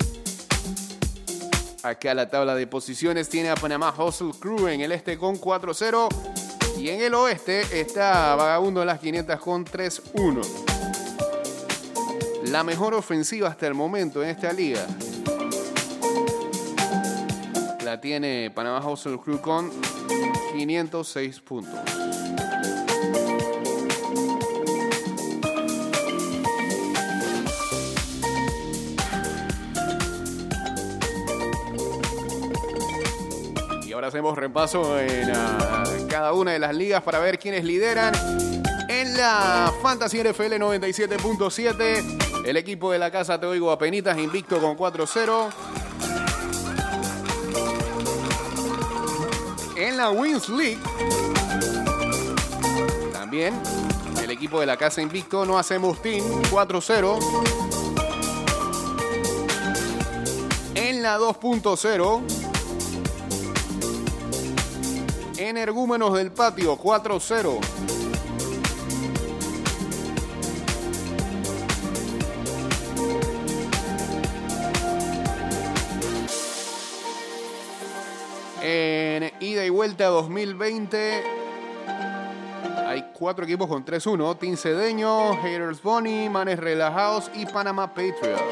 Acá 1.83 2.15
la 2.15 2.31
tabla 2.31 2.55
de 2.55 2.69
posiciones 2.69 3.29
tiene 3.29 3.51
a 3.51 3.57
Panamá 3.57 3.93
Hustle 3.97 4.33
Crew 4.39 4.69
en 4.69 4.81
el 4.81 4.93
este 4.93 5.19
con 5.19 5.41
4-0. 5.41 6.09
Y 6.79 6.89
en 6.89 7.01
el 7.01 7.15
oeste 7.15 7.81
está 7.81 8.37
Vagabundo 8.37 8.81
de 8.81 8.87
las 8.87 9.01
500 9.01 9.41
con 9.41 9.65
3-1. 9.65 10.47
La 12.45 12.63
mejor 12.63 12.95
ofensiva 12.95 13.49
hasta 13.49 13.67
el 13.67 13.75
momento 13.75 14.23
en 14.23 14.31
esta 14.31 14.53
liga 14.53 14.87
la 17.91 18.01
tiene 18.01 18.53
Panamá 18.55 18.79
Hustle 18.89 19.19
Crew 19.19 19.41
con 19.41 19.69
506 20.53 21.41
puntos. 21.41 21.75
Y 33.85 33.93
ahora 33.93 34.07
hacemos 34.07 34.39
repaso 34.39 34.97
en 35.01 35.33
ah, 35.35 35.83
cada 36.09 36.33
una 36.33 36.53
de 36.53 36.61
las 36.61 36.73
ligas 36.73 37.03
para 37.03 37.19
ver 37.19 37.41
quiénes 37.41 37.65
lideran. 37.65 38.15
En 38.89 39.17
la 39.17 39.75
Fantasy 39.83 40.23
NFL 40.23 40.55
97.7, 40.63 42.45
el 42.47 42.57
equipo 42.57 42.93
de 42.93 43.01
la 43.01 43.11
casa 43.11 43.41
Te 43.41 43.47
Oigo 43.47 43.73
Apenitas 43.73 44.17
invicto 44.17 44.61
con 44.61 44.77
4-0. 44.77 45.70
La 50.01 50.11
Wins 50.11 50.49
League, 50.49 50.79
también 53.13 53.53
el 54.23 54.31
equipo 54.31 54.59
de 54.59 54.65
la 54.65 54.79
casa 54.79 55.03
invicto 55.03 55.45
no 55.45 55.59
hacemos 55.59 56.01
team 56.01 56.25
4-0. 56.51 57.19
En 60.75 61.03
la 61.03 61.19
2.0, 61.19 62.23
Energúmenos 65.37 66.15
del 66.15 66.33
Patio 66.33 66.79
4-0. 66.79 68.00
2020 80.07 81.25
Hay 82.87 83.11
cuatro 83.13 83.45
equipos 83.45 83.69
con 83.69 83.85
3-1. 83.85 84.39
Tincedeño, 84.39 85.37
Haters 85.37 85.83
Bunny, 85.83 86.29
Manes 86.29 86.59
Relajados 86.59 87.31
y 87.35 87.47
Panama 87.47 87.89
Patriots. 87.89 88.43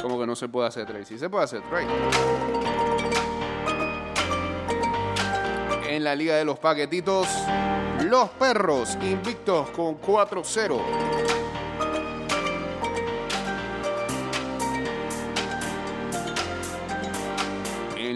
Como 0.00 0.18
que 0.18 0.26
no 0.26 0.34
se 0.34 0.48
puede 0.48 0.68
hacer 0.68 0.86
trade. 0.86 1.04
Sí 1.04 1.18
se 1.18 1.28
puede 1.28 1.44
hacer 1.44 1.62
trade. 1.62 1.86
En 5.88 6.04
la 6.04 6.14
liga 6.14 6.36
de 6.36 6.44
los 6.44 6.58
paquetitos, 6.58 7.28
los 8.06 8.30
perros 8.30 8.96
invictos 9.02 9.68
con 9.70 10.00
4-0. 10.00 11.41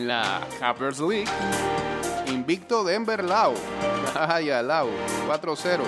En 0.06 0.10
la 0.10 0.40
Cappers 0.60 1.00
League, 1.00 1.28
invicto 2.28 2.84
Denver 2.84 3.24
Lau. 3.24 3.54
Ay, 4.14 4.50
a 4.50 4.62
Lau, 4.62 4.88
4-0. 5.26 5.80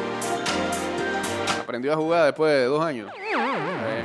Aprendió 1.63 1.93
a 1.93 1.97
jugar 1.97 2.25
después 2.25 2.53
de 2.53 2.65
dos 2.65 2.83
años. 2.83 3.13
Eh. 3.15 4.05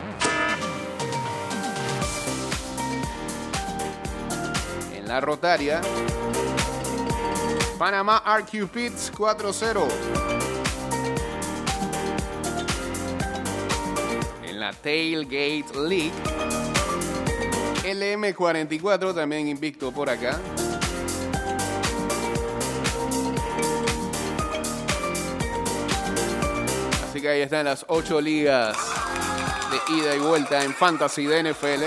En 4.97 5.08
la 5.08 5.19
Rotaria, 5.19 5.82
Panamá 7.80 8.21
RQ 8.38 8.67
Pits 8.67 9.12
4-0. 9.12 9.88
En 14.43 14.60
la 14.60 14.73
Tailgate 14.73 15.73
League, 15.76 16.13
LM44, 17.94 19.14
también 19.14 19.48
invicto 19.48 19.92
por 19.92 20.10
acá. 20.10 20.40
Así 27.04 27.22
que 27.22 27.30
ahí 27.30 27.42
están 27.42 27.66
las 27.66 27.86
ocho 27.90 28.20
ligas 28.20 28.76
de 29.70 29.94
ida 29.96 30.16
y 30.16 30.20
vuelta 30.20 30.64
en 30.64 30.74
Fantasy 30.74 31.26
de 31.28 31.52
NFL. 31.52 31.84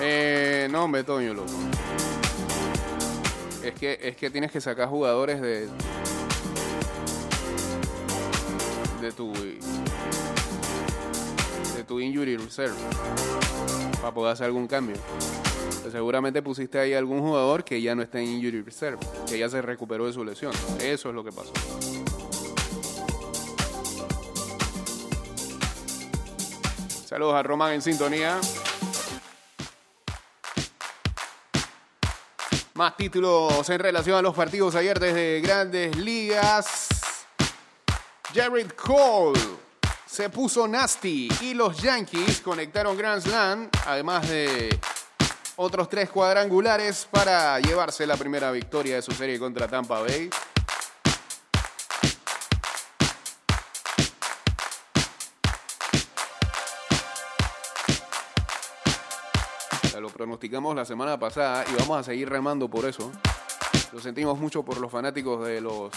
Eh, 0.00 0.68
no, 0.70 0.88
me 0.88 1.04
toño, 1.04 1.34
loco. 1.34 1.52
Es 3.62 3.74
que, 3.74 3.98
es 4.02 4.16
que 4.16 4.30
tienes 4.30 4.50
que 4.50 4.60
sacar 4.60 4.88
jugadores 4.88 5.40
de, 5.40 5.68
de 9.00 9.12
tu 9.12 9.32
injury 12.00 12.36
reserve. 12.36 12.74
Para 14.00 14.12
poder 14.12 14.32
hacer 14.32 14.46
algún 14.46 14.66
cambio. 14.66 14.96
Seguramente 15.90 16.42
pusiste 16.42 16.78
ahí 16.78 16.94
algún 16.94 17.20
jugador 17.20 17.64
que 17.64 17.80
ya 17.80 17.94
no 17.94 18.02
está 18.02 18.20
en 18.20 18.28
injury 18.28 18.62
reserve. 18.62 18.98
Que 19.28 19.38
ya 19.38 19.48
se 19.48 19.60
recuperó 19.60 20.06
de 20.06 20.12
su 20.12 20.24
lesión. 20.24 20.52
Eso 20.80 21.08
es 21.08 21.14
lo 21.14 21.24
que 21.24 21.32
pasó. 21.32 21.52
Saludos 27.04 27.34
a 27.34 27.42
Román 27.42 27.74
en 27.74 27.82
sintonía. 27.82 28.40
Más 32.74 32.96
títulos 32.96 33.68
en 33.68 33.78
relación 33.78 34.16
a 34.16 34.22
los 34.22 34.34
partidos 34.34 34.74
ayer 34.76 34.98
desde 34.98 35.40
grandes 35.42 35.94
ligas. 35.96 36.88
Jared 38.34 38.70
Cole 38.70 39.38
se 40.12 40.28
puso 40.28 40.68
nasty 40.68 41.26
y 41.40 41.54
los 41.54 41.80
Yankees 41.80 42.42
conectaron 42.42 42.98
Grand 42.98 43.22
Slam, 43.22 43.70
además 43.86 44.28
de 44.28 44.78
otros 45.56 45.88
tres 45.88 46.10
cuadrangulares 46.10 47.08
para 47.10 47.58
llevarse 47.60 48.06
la 48.06 48.18
primera 48.18 48.50
victoria 48.50 48.96
de 48.96 49.02
su 49.02 49.12
serie 49.12 49.38
contra 49.38 49.68
Tampa 49.68 50.00
Bay. 50.00 50.28
Ya 59.94 59.98
Lo 60.00 60.10
pronosticamos 60.10 60.76
la 60.76 60.84
semana 60.84 61.18
pasada 61.18 61.64
y 61.66 61.74
vamos 61.80 62.00
a 62.00 62.02
seguir 62.02 62.28
remando 62.28 62.68
por 62.68 62.84
eso. 62.84 63.10
Lo 63.94 64.00
sentimos 64.02 64.38
mucho 64.38 64.62
por 64.62 64.78
los 64.78 64.92
fanáticos 64.92 65.46
de 65.46 65.62
los 65.62 65.90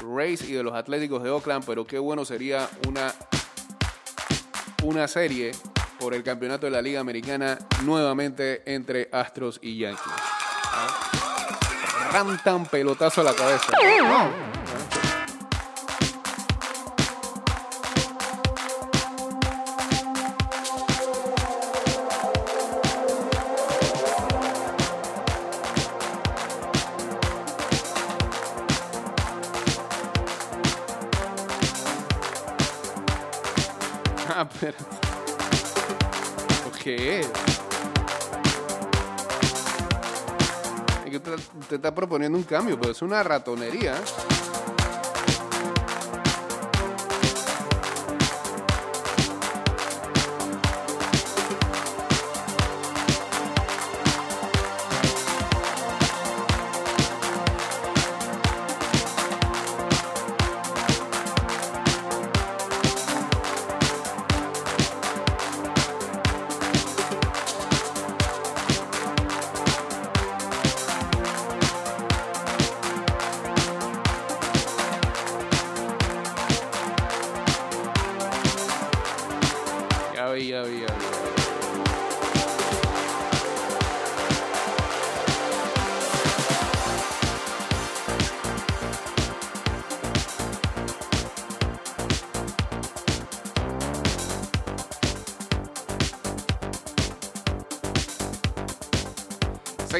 Rays 0.00 0.42
y 0.42 0.52
de 0.52 0.62
los 0.62 0.74
Atléticos 0.74 1.22
de 1.22 1.30
Oakland, 1.30 1.64
pero 1.66 1.86
qué 1.86 1.98
bueno 1.98 2.24
sería 2.24 2.68
una, 2.86 3.12
una 4.82 5.08
serie 5.08 5.52
por 5.98 6.14
el 6.14 6.22
campeonato 6.22 6.66
de 6.66 6.72
la 6.72 6.82
Liga 6.82 7.00
Americana 7.00 7.58
nuevamente 7.84 8.62
entre 8.72 9.08
Astros 9.12 9.58
y 9.62 9.78
Yankees. 9.78 10.02
¿Ah? 10.72 12.10
Rantan 12.12 12.66
pelotazo 12.66 13.20
a 13.20 13.24
la 13.24 13.34
cabeza. 13.34 13.72
Está 41.78 41.94
proponiendo 41.94 42.36
un 42.36 42.44
cambio, 42.44 42.78
pero 42.78 42.92
es 42.92 43.02
una 43.02 43.22
ratonería. 43.22 43.94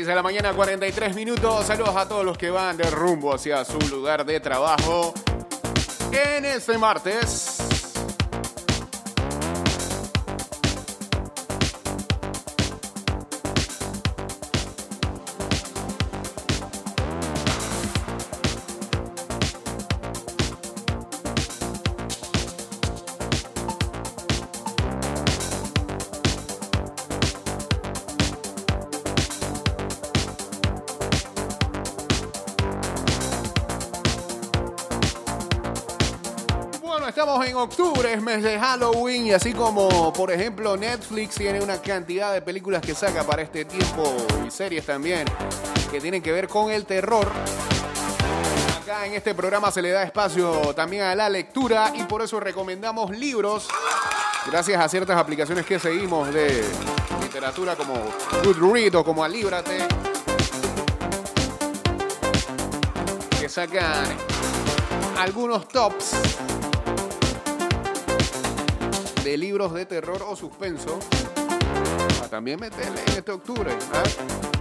De 0.08 0.14
la 0.14 0.22
mañana, 0.22 0.54
43 0.54 1.14
minutos. 1.14 1.66
Saludos 1.66 1.94
a 1.94 2.08
todos 2.08 2.24
los 2.24 2.38
que 2.38 2.48
van 2.48 2.78
de 2.78 2.88
rumbo 2.90 3.34
hacia 3.34 3.62
su 3.62 3.78
lugar 3.90 4.24
de 4.24 4.40
trabajo 4.40 5.12
en 6.10 6.46
este 6.46 6.78
martes. 6.78 7.47
Estamos 37.20 37.44
en 37.48 37.56
octubre, 37.56 38.12
es 38.12 38.22
mes 38.22 38.44
de 38.44 38.60
Halloween 38.60 39.26
y 39.26 39.32
así 39.32 39.52
como, 39.52 40.12
por 40.12 40.30
ejemplo, 40.30 40.76
Netflix 40.76 41.34
tiene 41.34 41.60
una 41.60 41.82
cantidad 41.82 42.32
de 42.32 42.40
películas 42.40 42.80
que 42.80 42.94
saca 42.94 43.24
para 43.24 43.42
este 43.42 43.64
tiempo 43.64 44.04
y 44.46 44.50
series 44.52 44.86
también 44.86 45.24
que 45.90 46.00
tienen 46.00 46.22
que 46.22 46.30
ver 46.30 46.46
con 46.46 46.70
el 46.70 46.86
terror. 46.86 47.28
Acá 48.80 49.04
en 49.04 49.14
este 49.14 49.34
programa 49.34 49.72
se 49.72 49.82
le 49.82 49.90
da 49.90 50.04
espacio 50.04 50.72
también 50.76 51.02
a 51.02 51.16
la 51.16 51.28
lectura 51.28 51.92
y 51.92 52.04
por 52.04 52.22
eso 52.22 52.38
recomendamos 52.38 53.10
libros 53.10 53.66
gracias 54.46 54.80
a 54.80 54.88
ciertas 54.88 55.16
aplicaciones 55.16 55.66
que 55.66 55.80
seguimos 55.80 56.32
de 56.32 56.64
literatura 57.20 57.74
como 57.74 57.94
Goodreads 58.44 58.94
o 58.94 59.02
como 59.02 59.24
Alíbrate 59.24 59.88
que 63.40 63.48
sacan 63.48 64.06
algunos 65.16 65.66
tops 65.66 66.14
de 69.28 69.36
libros 69.36 69.74
de 69.74 69.84
terror 69.84 70.24
o 70.26 70.34
suspenso 70.34 70.98
para 72.16 72.30
también 72.30 72.58
meterle 72.58 72.98
en 73.08 73.18
este 73.18 73.30
octubre. 73.30 73.70
¿ah? 73.92 74.02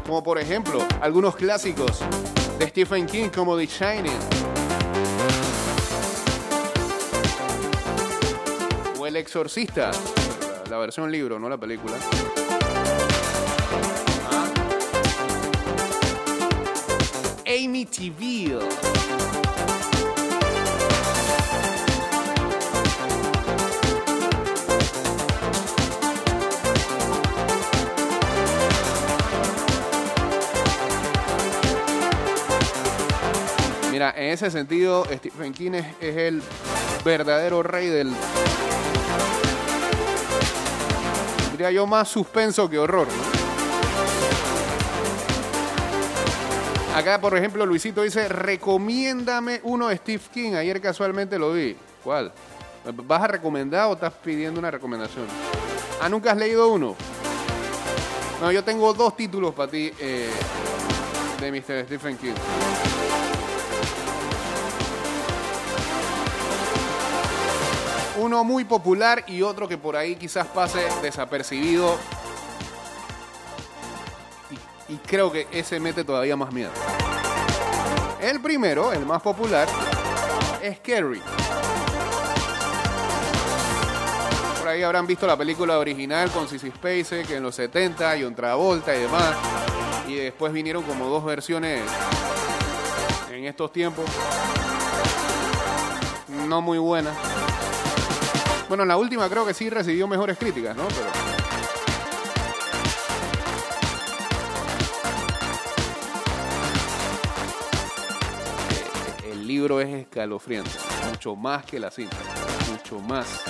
Como 0.05 0.21
por 0.21 0.37
ejemplo, 0.37 0.85
algunos 0.99 1.37
clásicos 1.37 2.03
de 2.59 2.67
Stephen 2.67 3.05
King 3.05 3.29
como 3.29 3.55
The 3.55 3.65
Shining. 3.65 4.19
O 8.99 9.07
El 9.07 9.15
Exorcista. 9.15 9.91
La, 10.69 10.77
versión 10.79 11.09
libro, 11.09 11.39
no 11.39 11.47
la 11.47 11.57
película. 11.57 11.95
¿Ah? 14.29 14.51
Mira, 33.97 34.13
en 34.15 34.25
ese 34.25 34.51
sentido, 34.51 35.05
Stephen 35.11 35.51
King 35.53 35.71
es, 35.71 35.85
el 35.99 36.43
verdadero 37.03 37.63
rey 37.63 37.87
del. 37.87 38.13
Diría 41.49 41.71
yo 41.71 41.87
más 41.87 42.07
suspenso 42.07 42.69
que 42.69 42.77
horror. 42.77 43.07
Acá, 46.95 47.19
por 47.19 47.35
ejemplo, 47.35 47.65
Luisito 47.65 48.03
dice: 48.03 48.29
Recomiéndame 48.29 49.61
uno 49.63 49.87
de 49.87 49.97
Steve 49.97 50.21
King. 50.31 50.53
Ayer 50.53 50.79
casualmente 50.79 51.39
lo 51.39 51.53
vi. 51.53 51.75
¿Cuál? 52.03 52.31
¿Vas 52.93 53.23
a 53.23 53.27
recomendar 53.27 53.87
o 53.87 53.93
estás 53.93 54.13
pidiendo 54.13 54.59
una 54.59 54.69
recomendación? 54.69 55.25
Ah, 55.99 56.07
¿nunca 56.07 56.33
has 56.33 56.37
leído 56.37 56.71
uno? 56.71 56.95
No, 58.41 58.51
yo 58.51 58.63
tengo 58.63 58.93
dos 58.93 59.17
títulos 59.17 59.55
para 59.55 59.71
ti 59.71 59.91
eh, 59.99 60.29
de 61.41 61.51
Mr. 61.51 61.85
Stephen 61.85 62.15
King. 62.15 62.35
Uno 68.27 68.43
muy 68.43 68.65
popular 68.65 69.23
y 69.25 69.41
otro 69.41 69.69
que 69.69 69.77
por 69.77 69.95
ahí 69.95 70.17
quizás 70.17 70.45
pase 70.47 70.85
desapercibido. 71.01 71.97
Y, 74.89 74.97
creo 74.97 75.31
que 75.31 75.47
ese 75.49 75.79
mete 75.79 76.03
todavía 76.03 76.35
más 76.35 76.51
miedo. 76.51 76.71
El 78.19 78.41
primero, 78.41 78.91
el 78.91 79.05
más 79.05 79.21
popular, 79.21 79.65
es 80.61 80.77
Carrie. 80.79 81.21
Por 84.59 84.67
ahí 84.67 84.83
habrán 84.83 85.07
visto 85.07 85.25
la 85.25 85.37
película 85.37 85.79
original 85.79 86.29
con 86.29 86.49
Sissy 86.49 86.69
Spacek 86.69 87.29
en 87.29 87.43
los 87.43 87.55
70 87.55 88.17
y 88.17 88.23
John 88.23 88.35
Travolta 88.35 88.93
y 88.93 89.03
demás. 89.03 89.37
Y 90.05 90.15
después 90.15 90.51
vinieron 90.51 90.83
como 90.83 91.07
dos 91.07 91.23
versiones 91.23 91.81
en 93.31 93.45
estos 93.45 93.71
tiempos. 93.71 94.03
No 96.45 96.61
muy 96.61 96.77
buenas. 96.77 97.15
Bueno, 98.67 98.83
la 98.83 98.97
última 98.97 99.29
creo 99.29 99.45
que 99.45 99.53
sí 99.53 99.69
recibió 99.69 100.07
mejores 100.07 100.37
críticas, 100.37 100.75
¿no? 100.75 100.85
Pero... 100.89 101.07
Eh, 109.23 109.31
El 109.31 109.47
libro 109.47 109.79
es 109.79 109.87
escalofriante, 109.87 110.71
mucho 111.09 111.37
más 111.37 111.63
que 111.63 111.79
la 111.79 111.89
cinta, 111.89 112.17
mucho 112.69 112.99
más. 112.99 113.43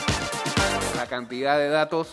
La 0.95 1.07
cantidad 1.07 1.57
de 1.57 1.69
datos 1.69 2.09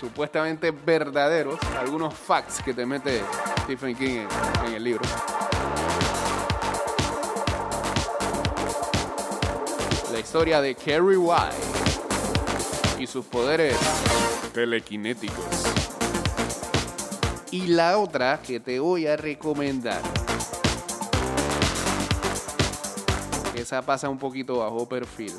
supuestamente 0.00 0.70
verdaderos, 0.70 1.58
algunos 1.78 2.14
facts 2.14 2.62
que 2.64 2.72
te 2.72 2.86
mete 2.86 3.22
Stephen 3.64 3.94
King 3.94 4.26
en, 4.62 4.66
en 4.68 4.74
el 4.74 4.84
libro. 4.84 5.02
La 10.10 10.18
historia 10.18 10.62
de 10.62 10.74
Kerry 10.74 11.16
White 11.16 11.91
y 13.02 13.06
sus 13.08 13.24
poderes 13.24 13.76
telequinéticos. 14.54 15.44
Y 17.50 17.66
la 17.66 17.98
otra 17.98 18.40
que 18.40 18.60
te 18.60 18.78
voy 18.78 19.08
a 19.08 19.16
recomendar. 19.16 20.00
Esa 23.56 23.82
pasa 23.82 24.08
un 24.08 24.18
poquito 24.18 24.58
bajo 24.58 24.88
perfil. 24.88 25.32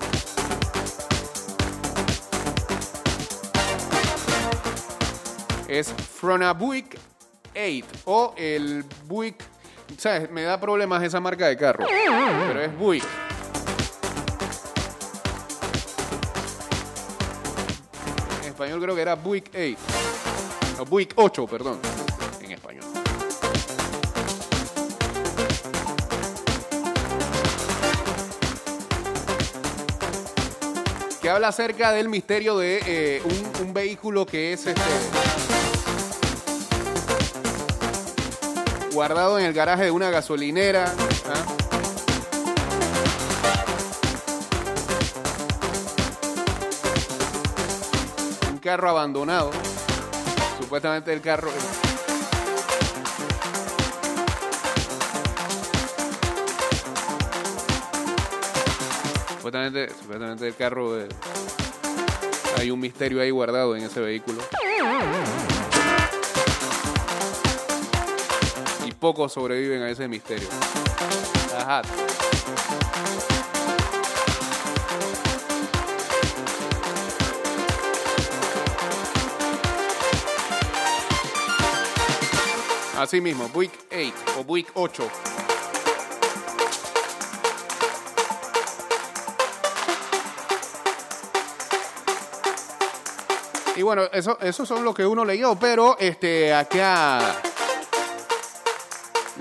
Es 5.69 5.91
From 5.91 6.43
a 6.43 6.51
Buick 6.51 6.99
8 7.55 7.85
o 8.05 8.33
el 8.37 8.83
Buick. 9.07 9.41
¿Sabes? 9.97 10.29
Me 10.29 10.43
da 10.43 10.59
problemas 10.59 11.01
esa 11.01 11.21
marca 11.21 11.47
de 11.47 11.55
carro. 11.55 11.85
Pero 11.87 12.61
es 12.61 12.77
Buick. 12.77 13.22
Español 18.73 18.81
creo 18.81 18.95
que 18.95 19.01
era 19.01 19.15
Buick 19.15 19.51
8. 19.53 19.77
No, 20.77 20.85
Buick 20.85 21.13
8, 21.15 21.47
perdón. 21.47 21.79
En 22.41 22.51
español. 22.51 22.83
Que 31.21 31.29
habla 31.29 31.49
acerca 31.49 31.91
del 31.91 32.09
misterio 32.09 32.57
de 32.57 32.81
eh, 32.85 33.21
un, 33.61 33.73
vehículo 33.73 34.25
que 34.25 34.53
es 34.53 34.65
este. 34.65 34.81
Guardado 38.91 39.39
en 39.39 39.45
el 39.45 39.53
garaje 39.53 39.85
de 39.85 39.91
una 39.91 40.09
gasolinera. 40.09 40.93
¿ah? 41.27 41.62
Carro 48.63 48.89
abandonado. 48.89 49.51
Supuestamente 50.57 51.11
el 51.11 51.19
carro. 51.19 51.51
Supuestamente, 59.35 59.89
supuestamente 59.89 60.47
el 60.47 60.55
carro. 60.55 60.97
eh, 60.97 61.09
hay 62.57 62.71
un 62.71 62.79
misterio 62.79 63.21
ahí 63.21 63.31
guardado 63.31 63.75
en 63.75 63.83
ese 63.83 63.99
vehículo. 63.99 64.41
Y 68.85 68.91
pocos 68.93 69.33
sobreviven 69.33 69.81
a 69.81 69.89
ese 69.89 70.07
misterio. 70.07 70.47
Ajá. 71.59 71.81
Así 83.03 83.19
mismo, 83.19 83.49
Buick 83.49 83.73
8 83.91 84.13
o 84.39 84.43
Buick 84.45 84.71
8. 84.75 85.09
Y 93.75 93.81
bueno, 93.81 94.03
eso, 94.13 94.37
eso 94.39 94.65
son 94.65 94.85
lo 94.85 94.93
que 94.93 95.05
uno 95.05 95.25
leyó, 95.25 95.53
pero 95.59 95.97
este, 95.99 96.53
acá 96.53 97.41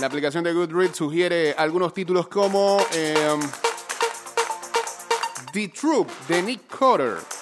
la 0.00 0.06
aplicación 0.08 0.42
de 0.42 0.52
Goodreads 0.52 0.96
sugiere 0.96 1.54
algunos 1.56 1.94
títulos 1.94 2.26
como 2.26 2.84
em, 2.92 3.40
The 5.52 5.68
Troop 5.68 6.08
de 6.26 6.42
Nick 6.42 6.66
Cotter. 6.66 7.41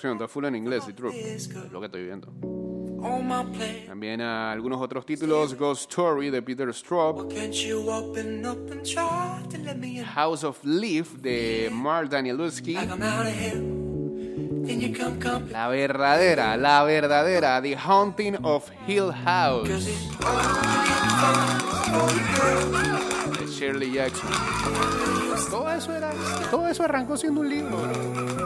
Traducción, 0.00 0.12
está 0.14 0.28
full 0.28 0.44
en 0.46 0.56
inglés, 0.56 0.84
Troop. 0.96 1.14
Es 1.14 1.48
lo 1.70 1.80
que 1.80 1.86
estoy 1.86 2.04
viendo. 2.04 2.32
También 3.86 4.20
ah, 4.20 4.52
algunos 4.52 4.80
otros 4.80 5.06
títulos, 5.06 5.54
Ghost 5.54 5.90
Story 5.90 6.30
de 6.30 6.42
Peter 6.42 6.72
Straub? 6.74 7.32
House 10.14 10.44
of 10.44 10.62
Leaf 10.64 11.12
de 11.14 11.70
Mark 11.72 12.10
Danielewski, 12.10 12.74
la 15.50 15.68
verdadera, 15.68 16.56
la 16.56 16.84
verdadera, 16.84 17.62
The 17.62 17.76
Haunting 17.76 18.36
of 18.42 18.70
Hill 18.86 19.10
House 19.24 19.68
de 23.38 23.46
Shirley 23.46 23.92
Jackson. 23.92 24.30
Todo 25.50 25.70
eso 25.70 25.94
era, 25.94 26.12
todo 26.50 26.68
eso 26.68 26.84
arrancó 26.84 27.16
siendo 27.16 27.40
un 27.40 27.48
libro. 27.48 28.39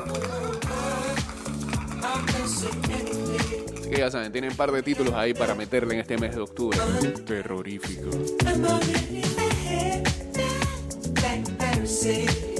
Así 3.78 3.90
que 3.90 3.98
ya 3.98 4.10
saben, 4.10 4.32
tienen 4.32 4.50
un 4.50 4.56
par 4.56 4.72
de 4.72 4.82
títulos 4.82 5.14
ahí 5.14 5.34
para 5.34 5.54
meterle 5.54 5.94
en 5.94 6.00
este 6.00 6.16
mes 6.18 6.34
de 6.34 6.40
octubre. 6.40 6.78
Terrorífico. 7.26 8.10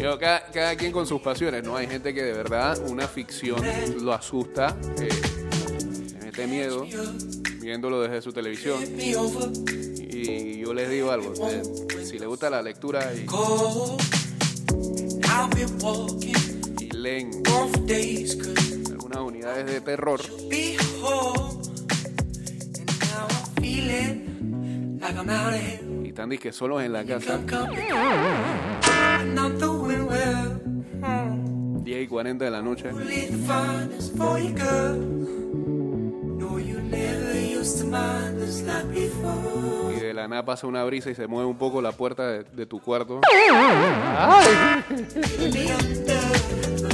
Yo, 0.01 0.19
cada, 0.19 0.47
cada 0.53 0.77
quien 0.77 0.93
con 0.93 1.07
sus 1.07 1.21
pasiones, 1.23 1.65
¿no? 1.65 1.77
Hay 1.77 1.87
gente 1.87 2.13
que 2.13 2.23
de 2.23 2.33
verdad 2.33 2.79
una 2.89 3.09
ficción 3.09 3.61
lo 4.03 4.13
asusta, 4.13 4.77
eh, 4.99 5.09
le 6.13 6.27
mete 6.27 6.47
miedo 6.47 6.87
viéndolo 7.61 8.03
desde 8.03 8.21
su 8.21 8.33
televisión. 8.33 8.85
Y 9.01 10.61
yo 10.61 10.75
les 10.75 10.91
digo 10.91 11.11
algo, 11.11 11.33
eh, 11.49 11.63
si 12.05 12.19
les 12.19 12.29
gusta 12.29 12.51
la 12.51 12.61
lectura 12.63 13.13
y, 13.15 13.27
y 16.81 16.91
leen 16.91 17.43
algunas 19.15 19.21
unidades 19.23 19.67
de 19.67 19.81
terror, 19.81 20.21
be 20.49 20.77
home. 21.03 21.63
And 22.81 23.61
feeling 23.61 24.99
like 25.01 25.17
I'm 25.17 25.31
out 25.31 25.55
of 25.55 25.61
here. 25.61 25.81
Y 26.05 26.09
están 26.09 26.31
disque 26.31 26.53
solos 26.53 26.83
en 26.83 26.93
la 26.93 27.05
casa. 27.05 27.37
Come, 27.37 27.47
come, 27.47 27.77
and 29.21 29.39
I'm 29.39 29.59
doing 29.59 30.07
well. 30.07 30.61
Hmm. 31.01 31.85
10 31.85 32.03
y 32.03 32.07
40 32.07 32.45
de 32.45 32.51
la 32.51 32.63
noche. 32.63 32.91
Y 39.91 40.01
de 40.01 40.15
la 40.15 40.29
nada 40.29 40.45
pasa 40.45 40.67
una 40.67 40.85
brisa 40.85 41.11
y 41.11 41.15
se 41.15 41.27
mueve 41.27 41.47
un 41.47 41.59
poco 41.59 41.83
la 41.83 41.93
puerta 41.93 42.27
de, 42.27 42.45
de 42.45 42.67
tu 42.67 42.81
cuarto. 42.81 43.21
Me 45.41 46.94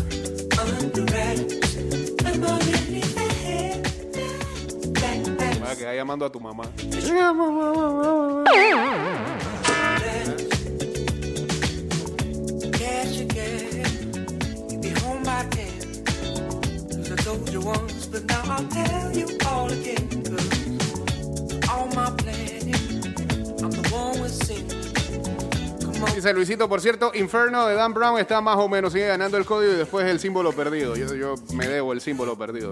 the 23.70 23.94
one 23.94 24.20
with 24.20 24.32
sin. 24.32 24.66
Come 25.80 26.04
on. 26.04 26.14
Dice 26.14 26.32
Luisito, 26.34 26.68
por 26.68 26.80
cierto, 26.80 27.12
Inferno 27.14 27.66
de 27.66 27.74
Dan 27.74 27.94
Brown 27.94 28.18
está 28.18 28.40
más 28.40 28.58
o 28.58 28.68
menos, 28.68 28.92
sigue 28.92 29.06
ganando 29.06 29.36
el 29.38 29.46
código 29.46 29.72
y 29.72 29.76
después 29.76 30.06
el 30.06 30.20
símbolo 30.20 30.52
perdido. 30.52 30.94
Yo, 30.96 31.14
yo 31.14 31.36
me 31.54 31.66
debo 31.66 31.92
el 31.94 32.00
símbolo 32.00 32.36
perdido. 32.36 32.70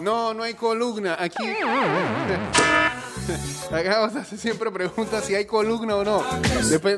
No, 0.00 0.32
no 0.32 0.42
hay 0.42 0.54
columna. 0.54 1.16
Aquí. 1.18 1.44
Acá 3.70 4.10
siempre 4.36 4.70
pregunta 4.70 5.20
si 5.20 5.34
hay 5.34 5.44
columna 5.44 5.96
o 5.96 6.04
no. 6.04 6.24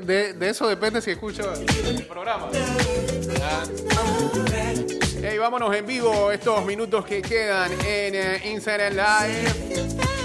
De, 0.04 0.36
eso 0.40 0.68
depende 0.68 1.02
si 1.02 1.10
escucha 1.10 1.42
el 1.84 2.04
programa. 2.06 2.48
Hey, 5.22 5.38
vámonos 5.38 5.74
en 5.74 5.84
vivo 5.84 6.30
estos 6.30 6.64
minutos 6.64 7.04
que 7.04 7.22
quedan 7.22 7.72
en 7.84 8.14
eh, 8.14 8.52
Instagram 8.52 8.92
Live. 8.94 10.15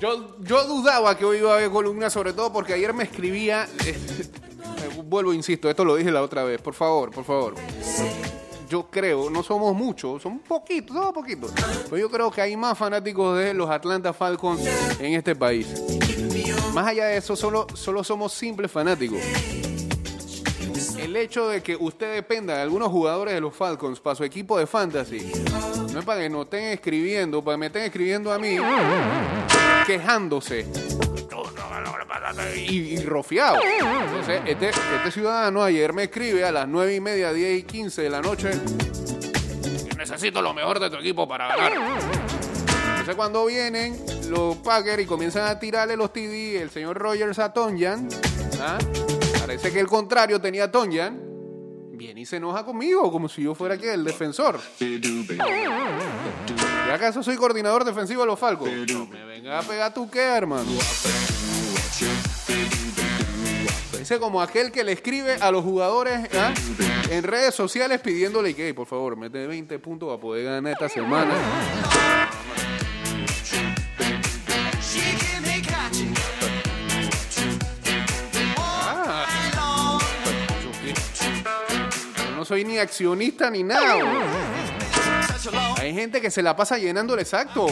Yo, 0.00 0.36
yo 0.40 0.64
dudaba 0.64 1.16
que 1.16 1.24
hoy 1.24 1.38
iba 1.38 1.52
a 1.52 1.56
haber 1.56 1.70
columna, 1.70 2.10
sobre 2.10 2.32
todo 2.32 2.52
porque 2.52 2.74
ayer 2.74 2.92
me 2.92 3.04
escribía. 3.04 3.66
eh, 3.84 3.96
vuelvo, 5.04 5.32
insisto, 5.32 5.70
esto 5.70 5.84
lo 5.84 5.96
dije 5.96 6.10
la 6.10 6.22
otra 6.22 6.44
vez. 6.44 6.60
Por 6.60 6.74
favor, 6.74 7.10
por 7.10 7.24
favor. 7.24 7.54
Yo 8.68 8.88
creo, 8.90 9.30
no 9.30 9.42
somos 9.42 9.74
muchos, 9.74 10.20
son 10.22 10.40
poquitos, 10.40 10.94
somos 10.94 11.12
poquitos. 11.12 11.52
Pero 11.84 11.98
yo 11.98 12.10
creo 12.10 12.30
que 12.30 12.40
hay 12.42 12.56
más 12.56 12.76
fanáticos 12.76 13.38
de 13.38 13.54
los 13.54 13.70
Atlanta 13.70 14.12
Falcons 14.12 14.60
en 14.98 15.14
este 15.14 15.34
país. 15.36 15.68
Más 16.74 16.88
allá 16.88 17.06
de 17.06 17.16
eso, 17.18 17.36
solo, 17.36 17.66
solo 17.74 18.04
somos 18.04 18.32
simples 18.32 18.70
fanáticos. 18.70 19.20
El 21.06 21.14
hecho 21.14 21.48
de 21.48 21.62
que 21.62 21.76
usted 21.76 22.14
dependa 22.14 22.56
de 22.56 22.62
algunos 22.62 22.88
jugadores 22.88 23.32
de 23.32 23.40
los 23.40 23.54
Falcons 23.54 24.00
para 24.00 24.16
su 24.16 24.24
equipo 24.24 24.58
de 24.58 24.66
fantasy, 24.66 25.20
no 25.92 26.00
es 26.00 26.04
para 26.04 26.22
que 26.22 26.28
no 26.28 26.42
estén 26.42 26.64
escribiendo, 26.64 27.44
para 27.44 27.54
que 27.54 27.58
me 27.60 27.66
estén 27.66 27.82
escribiendo 27.84 28.32
a 28.32 28.40
mí, 28.40 28.56
quejándose 29.86 30.66
y, 32.56 32.98
rofiado. 33.04 33.60
Entonces, 33.62 34.42
este, 34.46 34.70
este 34.70 35.10
ciudadano 35.12 35.62
ayer 35.62 35.92
me 35.92 36.02
escribe 36.02 36.44
a 36.44 36.50
las 36.50 36.66
9 36.66 36.96
y 36.96 37.00
media, 37.00 37.32
10 37.32 37.60
y 37.60 37.62
15 37.62 38.02
de 38.02 38.10
la 38.10 38.20
noche. 38.20 38.50
Necesito 39.96 40.42
lo 40.42 40.52
mejor 40.52 40.80
de 40.80 40.90
tu 40.90 40.96
equipo 40.96 41.28
para 41.28 41.46
ganar. 41.46 41.72
Entonces, 42.88 43.14
cuando 43.14 43.46
vienen 43.46 43.96
los 44.28 44.56
Packers 44.56 45.04
y 45.04 45.06
comienzan 45.06 45.46
a 45.46 45.60
tirarle 45.60 45.96
los 45.96 46.12
TD, 46.12 46.60
el 46.60 46.70
señor 46.70 46.98
Rogers 46.98 47.38
a 47.38 47.52
Tonyan, 47.52 48.08
¿ah? 48.60 48.78
Parece 49.66 49.78
que 49.78 49.80
el 49.80 49.88
contrario 49.88 50.40
tenía 50.40 50.70
Tonyan. 50.70 51.20
Viene 51.92 52.20
y 52.20 52.26
se 52.26 52.36
enoja 52.36 52.64
conmigo, 52.64 53.10
como 53.10 53.28
si 53.28 53.42
yo 53.42 53.54
fuera 53.54 53.76
que 53.76 53.94
el 53.94 54.04
defensor. 54.04 54.60
¿Y 54.78 56.90
acaso 56.90 57.22
soy 57.22 57.36
coordinador 57.36 57.84
defensivo 57.84 58.20
de 58.20 58.26
los 58.28 58.38
Falcons? 58.38 58.70
No 58.92 59.06
me 59.06 59.24
venga 59.24 59.58
a 59.58 59.62
pegar 59.62 59.92
tu 59.92 60.08
qué, 60.08 60.20
hermano. 60.20 60.70
Dice 63.98 64.20
como 64.20 64.40
aquel 64.40 64.70
que 64.70 64.84
le 64.84 64.92
escribe 64.92 65.34
a 65.40 65.50
los 65.50 65.64
jugadores 65.64 66.28
¿ah? 66.38 66.54
en 67.10 67.24
redes 67.24 67.54
sociales 67.54 68.00
pidiéndole 68.00 68.54
que, 68.54 68.72
por 68.72 68.86
favor, 68.86 69.16
mete 69.16 69.48
20 69.48 69.78
puntos 69.80 70.08
para 70.08 70.20
poder 70.20 70.44
ganar 70.44 70.74
esta 70.74 70.88
semana. 70.88 71.34
Soy 82.46 82.64
ni 82.64 82.78
accionista 82.78 83.50
ni 83.50 83.64
nada. 83.64 83.96
Hay 85.78 85.92
gente 85.92 86.20
que 86.20 86.30
se 86.30 86.42
la 86.42 86.54
pasa 86.54 86.78
llenando 86.78 87.14
el 87.14 87.20
exacto 87.20 87.66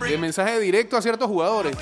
de 0.00 0.18
mensaje 0.18 0.58
directo 0.58 0.96
a 0.96 1.02
ciertos 1.02 1.28
jugadores. 1.28 1.76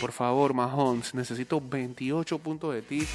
Por 0.00 0.12
favor, 0.12 0.52
Mahomes, 0.52 1.14
necesito 1.14 1.62
28 1.64 2.38
puntos 2.38 2.74
de 2.74 2.82
ti 2.82 3.06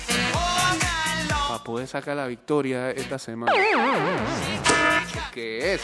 para 1.48 1.64
poder 1.64 1.88
sacar 1.88 2.16
la 2.16 2.28
victoria 2.28 2.92
esta 2.92 3.20
semana. 3.20 3.52
¿Qué 5.34 5.74
es? 5.74 5.82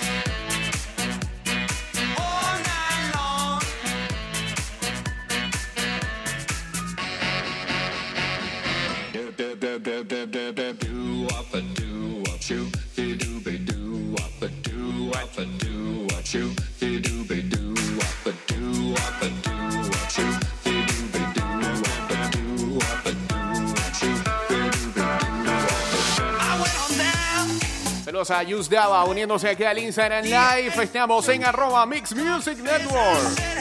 Saludos 28.05 28.31
a 28.31 28.43
Yus 28.43 28.69
Dava 28.69 29.03
uniéndose 29.03 29.49
aquí 29.49 29.65
al 29.65 29.77
Instagram 29.77 30.23
Live. 30.23 30.83
Estamos 30.83 31.27
en 31.27 31.43
arroba 31.43 31.85
Mix 31.85 32.15
Music 32.15 32.59
Network. 32.59 33.55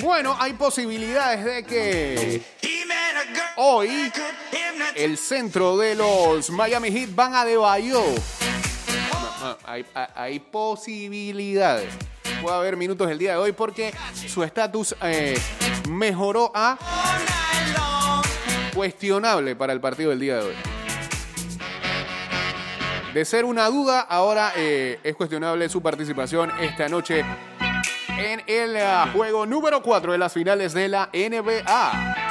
Bueno, 0.00 0.36
hay 0.38 0.52
posibilidades 0.52 1.44
de 1.44 1.64
que 1.64 2.42
hoy 3.56 4.12
el 4.94 5.18
centro 5.18 5.76
de 5.76 5.94
los 5.94 6.50
Miami 6.50 6.90
Heat 6.90 7.14
van 7.14 7.34
a 7.34 7.44
De 7.44 7.56
Bayo. 7.56 8.02
Hay, 10.14 10.38
posibilidades. 10.38 11.92
Puede 12.42 12.56
haber 12.56 12.76
minutos 12.76 13.10
el 13.10 13.18
día 13.18 13.32
de 13.32 13.38
hoy 13.38 13.52
porque 13.52 13.94
su 14.26 14.42
estatus 14.42 14.94
eh, 15.02 15.38
mejoró 15.88 16.50
a 16.54 16.78
cuestionable 18.74 19.56
para 19.56 19.72
el 19.72 19.80
partido 19.80 20.10
del 20.10 20.20
día 20.20 20.36
de 20.36 20.42
hoy. 20.42 20.54
De 23.14 23.24
ser 23.24 23.46
una 23.46 23.68
duda, 23.68 24.00
ahora 24.00 24.52
eh, 24.56 25.00
es 25.02 25.16
cuestionable 25.16 25.68
su 25.70 25.80
participación 25.80 26.50
esta 26.60 26.88
noche 26.88 27.24
en 28.18 28.42
el 28.46 28.76
ah, 28.76 29.10
juego 29.12 29.46
número 29.46 29.82
4 29.82 30.12
de 30.12 30.18
las 30.18 30.32
finales 30.32 30.74
de 30.74 30.88
la 30.88 31.08
NBA. 31.12 32.25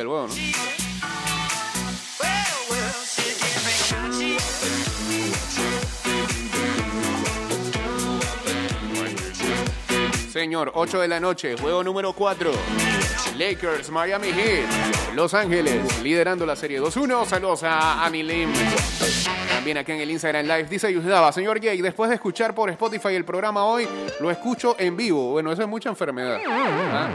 El 0.00 0.06
juego, 0.06 0.26
¿no? 0.28 0.34
Señor, 10.30 10.72
8 10.74 11.00
de 11.00 11.08
la 11.08 11.18
noche, 11.18 11.56
juego 11.58 11.82
número 11.82 12.12
4. 12.12 12.50
Lakers, 13.38 13.90
Miami 13.90 14.28
Heat, 14.28 15.14
Los 15.14 15.32
Ángeles, 15.32 16.02
liderando 16.02 16.44
la 16.44 16.56
serie 16.56 16.78
2-1. 16.78 17.24
Saludos 17.24 17.62
a 17.62 18.04
Ami 18.04 18.22
Lim. 18.22 18.52
También 19.48 19.78
aquí 19.78 19.92
en 19.92 20.00
el 20.00 20.10
Instagram 20.10 20.44
Live 20.44 20.64
dice 20.64 20.92
Yusdaba, 20.92 21.32
señor 21.32 21.58
Jay, 21.62 21.80
después 21.80 22.10
de 22.10 22.16
escuchar 22.16 22.54
por 22.54 22.68
Spotify 22.68 23.14
el 23.14 23.24
programa 23.24 23.64
hoy, 23.64 23.88
lo 24.20 24.30
escucho 24.30 24.76
en 24.78 24.94
vivo. 24.94 25.30
Bueno, 25.32 25.50
eso 25.52 25.62
es 25.62 25.68
mucha 25.68 25.88
enfermedad. 25.88 26.38
¿Ah? 26.46 27.08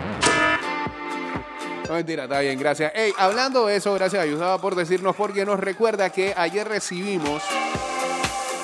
No, 1.91 1.97
mentira, 1.97 2.23
está 2.23 2.39
bien, 2.39 2.57
gracias. 2.57 2.93
Ey, 2.95 3.11
hablando 3.17 3.65
de 3.65 3.75
eso, 3.75 3.93
gracias 3.93 4.23
Ayudaba 4.23 4.61
por 4.61 4.75
decirnos, 4.75 5.13
porque 5.13 5.43
nos 5.43 5.59
recuerda 5.59 6.09
que 6.09 6.33
ayer 6.37 6.65
recibimos 6.65 7.43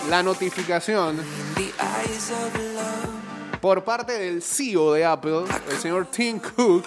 la 0.09 0.23
notificación 0.23 1.19
por 3.59 3.84
parte 3.84 4.13
del 4.13 4.41
CEO 4.41 4.93
de 4.93 5.03
Apple, 5.03 5.43
el 5.69 5.78
señor 5.78 6.05
Tim 6.05 6.39
Cook. 6.39 6.86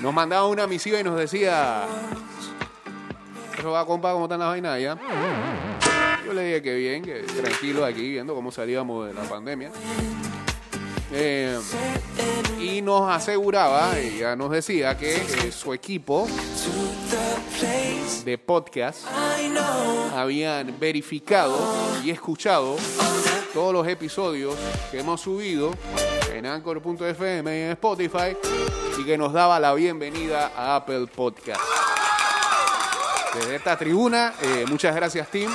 Nos 0.00 0.14
mandaba 0.14 0.46
una 0.46 0.66
misiva 0.66 0.98
y 0.98 1.04
nos 1.04 1.18
decía, 1.18 1.84
eso 3.58 3.70
va, 3.72 3.84
compa, 3.84 4.14
¿cómo 4.14 4.24
están 4.24 4.40
las 4.40 4.48
vainas 4.48 4.72
allá? 4.72 4.96
Yo 6.24 6.32
le 6.32 6.44
dije 6.44 6.62
que 6.62 6.74
bien, 6.74 7.04
que 7.04 7.20
tranquilo 7.20 7.84
aquí, 7.84 8.12
viendo 8.12 8.34
cómo 8.34 8.50
salíamos 8.50 9.08
de 9.08 9.12
la 9.12 9.24
pandemia. 9.24 9.70
Eh, 11.10 11.58
y 12.60 12.82
nos 12.82 13.10
aseguraba, 13.10 13.94
ya 13.98 14.36
nos 14.36 14.50
decía 14.50 14.96
que 14.96 15.16
eh, 15.16 15.52
su 15.52 15.72
equipo 15.72 16.28
de 18.24 18.36
podcast 18.36 19.06
habían 20.14 20.78
verificado 20.78 21.56
y 22.04 22.10
escuchado 22.10 22.76
todos 23.54 23.72
los 23.72 23.88
episodios 23.88 24.54
que 24.90 25.00
hemos 25.00 25.22
subido 25.22 25.72
en 26.34 26.44
Anchor.fm 26.44 27.58
y 27.58 27.62
en 27.62 27.70
Spotify 27.70 28.36
y 28.98 29.04
que 29.04 29.16
nos 29.16 29.32
daba 29.32 29.58
la 29.58 29.72
bienvenida 29.72 30.52
a 30.54 30.76
Apple 30.76 31.06
Podcast. 31.06 31.60
Desde 33.34 33.56
esta 33.56 33.78
tribuna, 33.78 34.34
eh, 34.42 34.66
muchas 34.68 34.94
gracias 34.94 35.30
Tim 35.30 35.50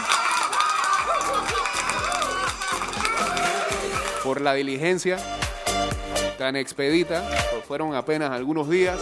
por 4.23 4.41
la 4.41 4.53
diligencia 4.53 5.17
tan 6.43 6.57
expedita, 6.57 7.25
pues 7.51 7.63
fueron 7.63 7.95
apenas 7.95 8.29
algunos 8.29 8.67
días. 8.69 8.99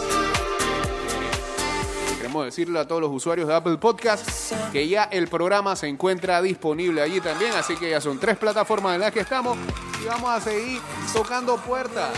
Queremos 2.16 2.44
decirle 2.44 2.78
a 2.78 2.86
todos 2.86 3.00
los 3.00 3.10
usuarios 3.10 3.48
de 3.48 3.54
Apple 3.56 3.78
Podcast 3.78 4.52
que 4.70 4.86
ya 4.86 5.08
el 5.10 5.26
programa 5.26 5.74
se 5.74 5.88
encuentra 5.88 6.40
disponible 6.40 7.02
allí 7.02 7.20
también, 7.20 7.50
así 7.54 7.74
que 7.74 7.90
ya 7.90 8.00
son 8.00 8.20
tres 8.20 8.36
plataformas 8.36 8.94
en 8.94 9.00
las 9.00 9.10
que 9.10 9.18
estamos 9.18 9.58
y 10.00 10.06
vamos 10.06 10.30
a 10.30 10.40
seguir 10.40 10.80
tocando 11.12 11.56
puertas. 11.56 12.10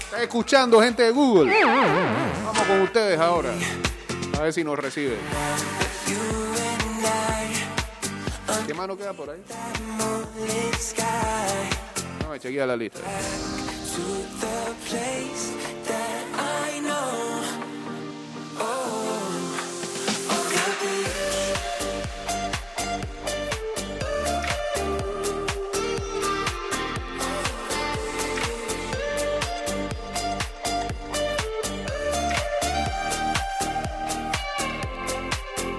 Está 0.00 0.22
escuchando 0.22 0.82
gente 0.82 1.02
de 1.04 1.12
Google. 1.12 1.50
Vamos 1.64 2.62
con 2.68 2.82
ustedes 2.82 3.18
ahora. 3.18 3.54
A 4.38 4.42
ver 4.42 4.52
si 4.52 4.62
nos 4.62 4.78
reciben. 4.78 5.16
¿Qué 8.66 8.74
mano 8.74 8.98
queda 8.98 9.14
por 9.14 9.30
ahí? 9.30 9.42
No, 12.22 12.36
chequea 12.36 12.66
la 12.66 12.76
lista. 12.76 13.00
Oh. 18.58 19.20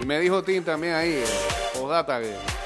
Y 0.01 0.05
me 0.05 0.19
dijo 0.19 0.43
Tim 0.43 0.63
también 0.63 0.93
ahí, 0.95 1.23
postdata, 1.73 2.19
que 2.19 2.60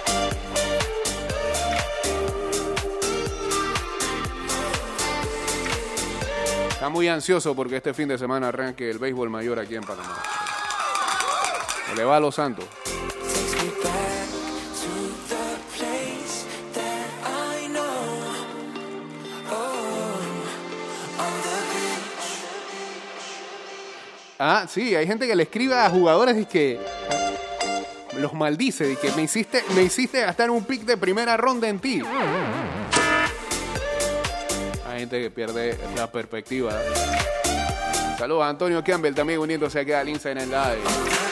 está 6.86 6.94
muy 6.94 7.08
ansioso 7.08 7.56
porque 7.56 7.78
este 7.78 7.96
fin 7.96 8.08
de 8.08 8.16
semana 8.16 8.50
arranque 8.50 8.88
el 8.88 9.00
béisbol 9.00 9.28
mayor 9.28 9.58
aquí 9.58 9.74
en 9.74 9.82
Panamá. 9.82 10.22
Se 11.90 11.96
le 11.96 12.04
va 12.04 12.18
a 12.18 12.20
los 12.20 12.36
Santos. 12.36 12.66
Ah, 24.38 24.68
sí, 24.70 24.94
hay 24.94 25.08
gente 25.08 25.26
que 25.26 25.36
le 25.36 25.42
escribe 25.42 25.74
a 25.74 25.90
jugadores 25.90 26.38
y 26.38 26.46
que 26.46 26.80
los 28.20 28.32
maldice, 28.36 28.92
y 28.92 28.96
que 28.96 29.12
me 29.14 29.24
hiciste, 29.24 29.64
me 29.74 29.82
hiciste 29.82 30.22
gastar 30.22 30.52
un 30.52 30.64
pick 30.64 30.84
de 30.84 30.98
primera 30.98 31.36
ronda 31.36 31.68
en 31.68 31.80
ti. 31.80 32.04
Que 35.10 35.30
pierde 35.30 35.78
la 35.96 36.12
perspectiva. 36.12 36.74
Saludos 38.18 38.44
a 38.44 38.50
Antonio 38.50 38.84
Campbell 38.84 39.14
también 39.14 39.40
uniéndose 39.40 39.80
aquí 39.80 39.92
al 39.92 40.10
Instagram 40.10 40.50
Live. 40.50 41.25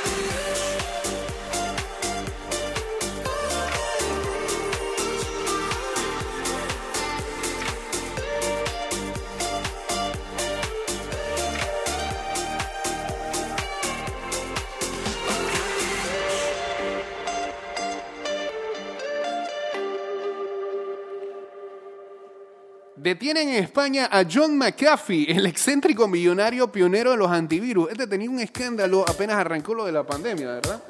Detienen 23.04 23.50
en 23.50 23.62
España 23.62 24.08
a 24.10 24.24
John 24.24 24.58
McAfee, 24.58 25.30
el 25.30 25.46
excéntrico 25.46 26.08
millonario 26.08 26.72
pionero 26.72 27.12
de 27.12 27.18
los 27.18 27.30
antivirus. 27.30 27.92
Este 27.92 28.08
tenía 28.08 28.30
un 28.30 28.40
escándalo 28.40 29.04
apenas 29.06 29.36
arrancó 29.36 29.74
lo 29.74 29.84
de 29.84 29.92
la 29.92 30.06
pandemia, 30.06 30.48
¿verdad? 30.48 30.82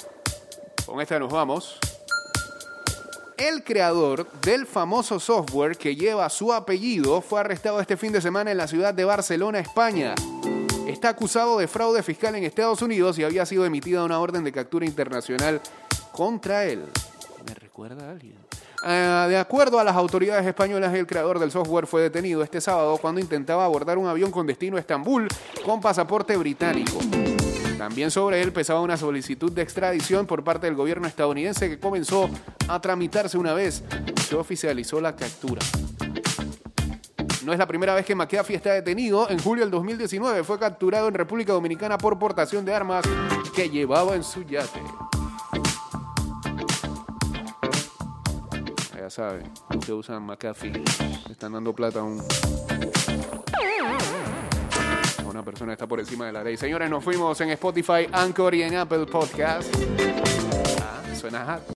Con 0.85 1.01
esta 1.01 1.17
nos 1.17 1.33
vamos. 1.33 1.79
El 3.35 3.63
creador 3.63 4.31
del 4.41 4.67
famoso 4.67 5.19
software 5.19 5.75
que 5.75 5.95
lleva 5.95 6.29
su 6.29 6.53
apellido 6.53 7.19
fue 7.19 7.39
arrestado 7.39 7.81
este 7.81 7.97
fin 7.97 8.11
de 8.11 8.21
semana 8.21 8.51
en 8.51 8.57
la 8.57 8.67
ciudad 8.67 8.93
de 8.93 9.05
Barcelona, 9.05 9.57
España. 9.57 10.13
Está 10.87 11.09
acusado 11.09 11.57
de 11.57 11.67
fraude 11.67 12.03
fiscal 12.03 12.35
en 12.35 12.43
Estados 12.43 12.83
Unidos 12.83 13.17
y 13.17 13.23
había 13.23 13.43
sido 13.47 13.65
emitida 13.65 14.03
una 14.03 14.19
orden 14.19 14.43
de 14.43 14.51
captura 14.51 14.85
internacional 14.85 15.61
contra 16.11 16.65
él. 16.65 16.85
¿Me 17.47 17.55
recuerda 17.55 18.07
a 18.07 18.11
alguien? 18.11 18.35
Ah, 18.85 19.27
de 19.29 19.37
acuerdo 19.37 19.79
a 19.79 19.83
las 19.85 19.95
autoridades 19.95 20.45
españolas, 20.45 20.93
el 20.93 21.07
creador 21.07 21.39
del 21.39 21.51
software 21.51 21.87
fue 21.87 22.01
detenido 22.01 22.43
este 22.43 22.59
sábado 22.59 22.97
cuando 22.97 23.21
intentaba 23.21 23.63
abordar 23.63 23.97
un 23.97 24.07
avión 24.07 24.29
con 24.29 24.45
destino 24.45 24.75
a 24.75 24.81
Estambul 24.81 25.29
con 25.63 25.79
pasaporte 25.79 26.35
británico. 26.35 26.99
También 27.77 28.11
sobre 28.11 28.41
él 28.41 28.51
pesaba 28.51 28.81
una 28.81 28.97
solicitud 28.97 29.53
de 29.53 29.61
extradición 29.61 30.27
por 30.27 30.43
parte 30.43 30.67
del 30.67 30.75
gobierno 30.75 31.07
estadounidense 31.07 31.69
que 31.69 31.79
comenzó 31.79 32.29
a 32.67 32.81
tramitarse 32.81 33.37
una 33.37 33.53
vez 33.53 33.85
se 34.27 34.35
oficializó 34.35 34.99
la 34.99 35.15
captura. 35.15 35.61
No 37.45 37.53
es 37.53 37.59
la 37.59 37.67
primera 37.67 37.95
vez 37.95 38.05
que 38.05 38.15
McAfee 38.15 38.55
está 38.55 38.73
detenido. 38.73 39.29
En 39.29 39.39
julio 39.39 39.63
del 39.63 39.71
2019 39.71 40.43
fue 40.43 40.59
capturado 40.59 41.07
en 41.07 41.13
República 41.13 41.53
Dominicana 41.53 41.97
por 41.97 42.19
portación 42.19 42.65
de 42.65 42.73
armas 42.73 43.05
que 43.55 43.69
llevaba 43.69 44.15
en 44.15 44.23
su 44.23 44.43
yate. 44.43 44.81
Ya 49.03 49.09
saben, 49.09 49.51
que 49.85 49.91
usan 49.91 50.23
McAfee 50.23 50.81
están 51.29 51.51
dando 51.51 51.73
plata 51.73 51.99
a 51.99 52.03
un 52.03 52.21
a 55.19 55.29
una 55.29 55.43
persona 55.43 55.71
que 55.71 55.73
está 55.73 55.87
por 55.87 55.99
encima 55.99 56.27
de 56.27 56.31
la 56.31 56.41
ley. 56.41 56.55
Señores, 56.55 56.89
nos 56.89 57.03
fuimos 57.03 57.41
en 57.41 57.49
Spotify, 57.49 58.07
Anchor 58.13 58.55
y 58.55 58.63
en 58.63 58.77
Apple 58.77 59.05
Podcast. 59.07 59.67
Ah, 60.81 61.01
suena 61.19 61.43
hot. 61.45 61.63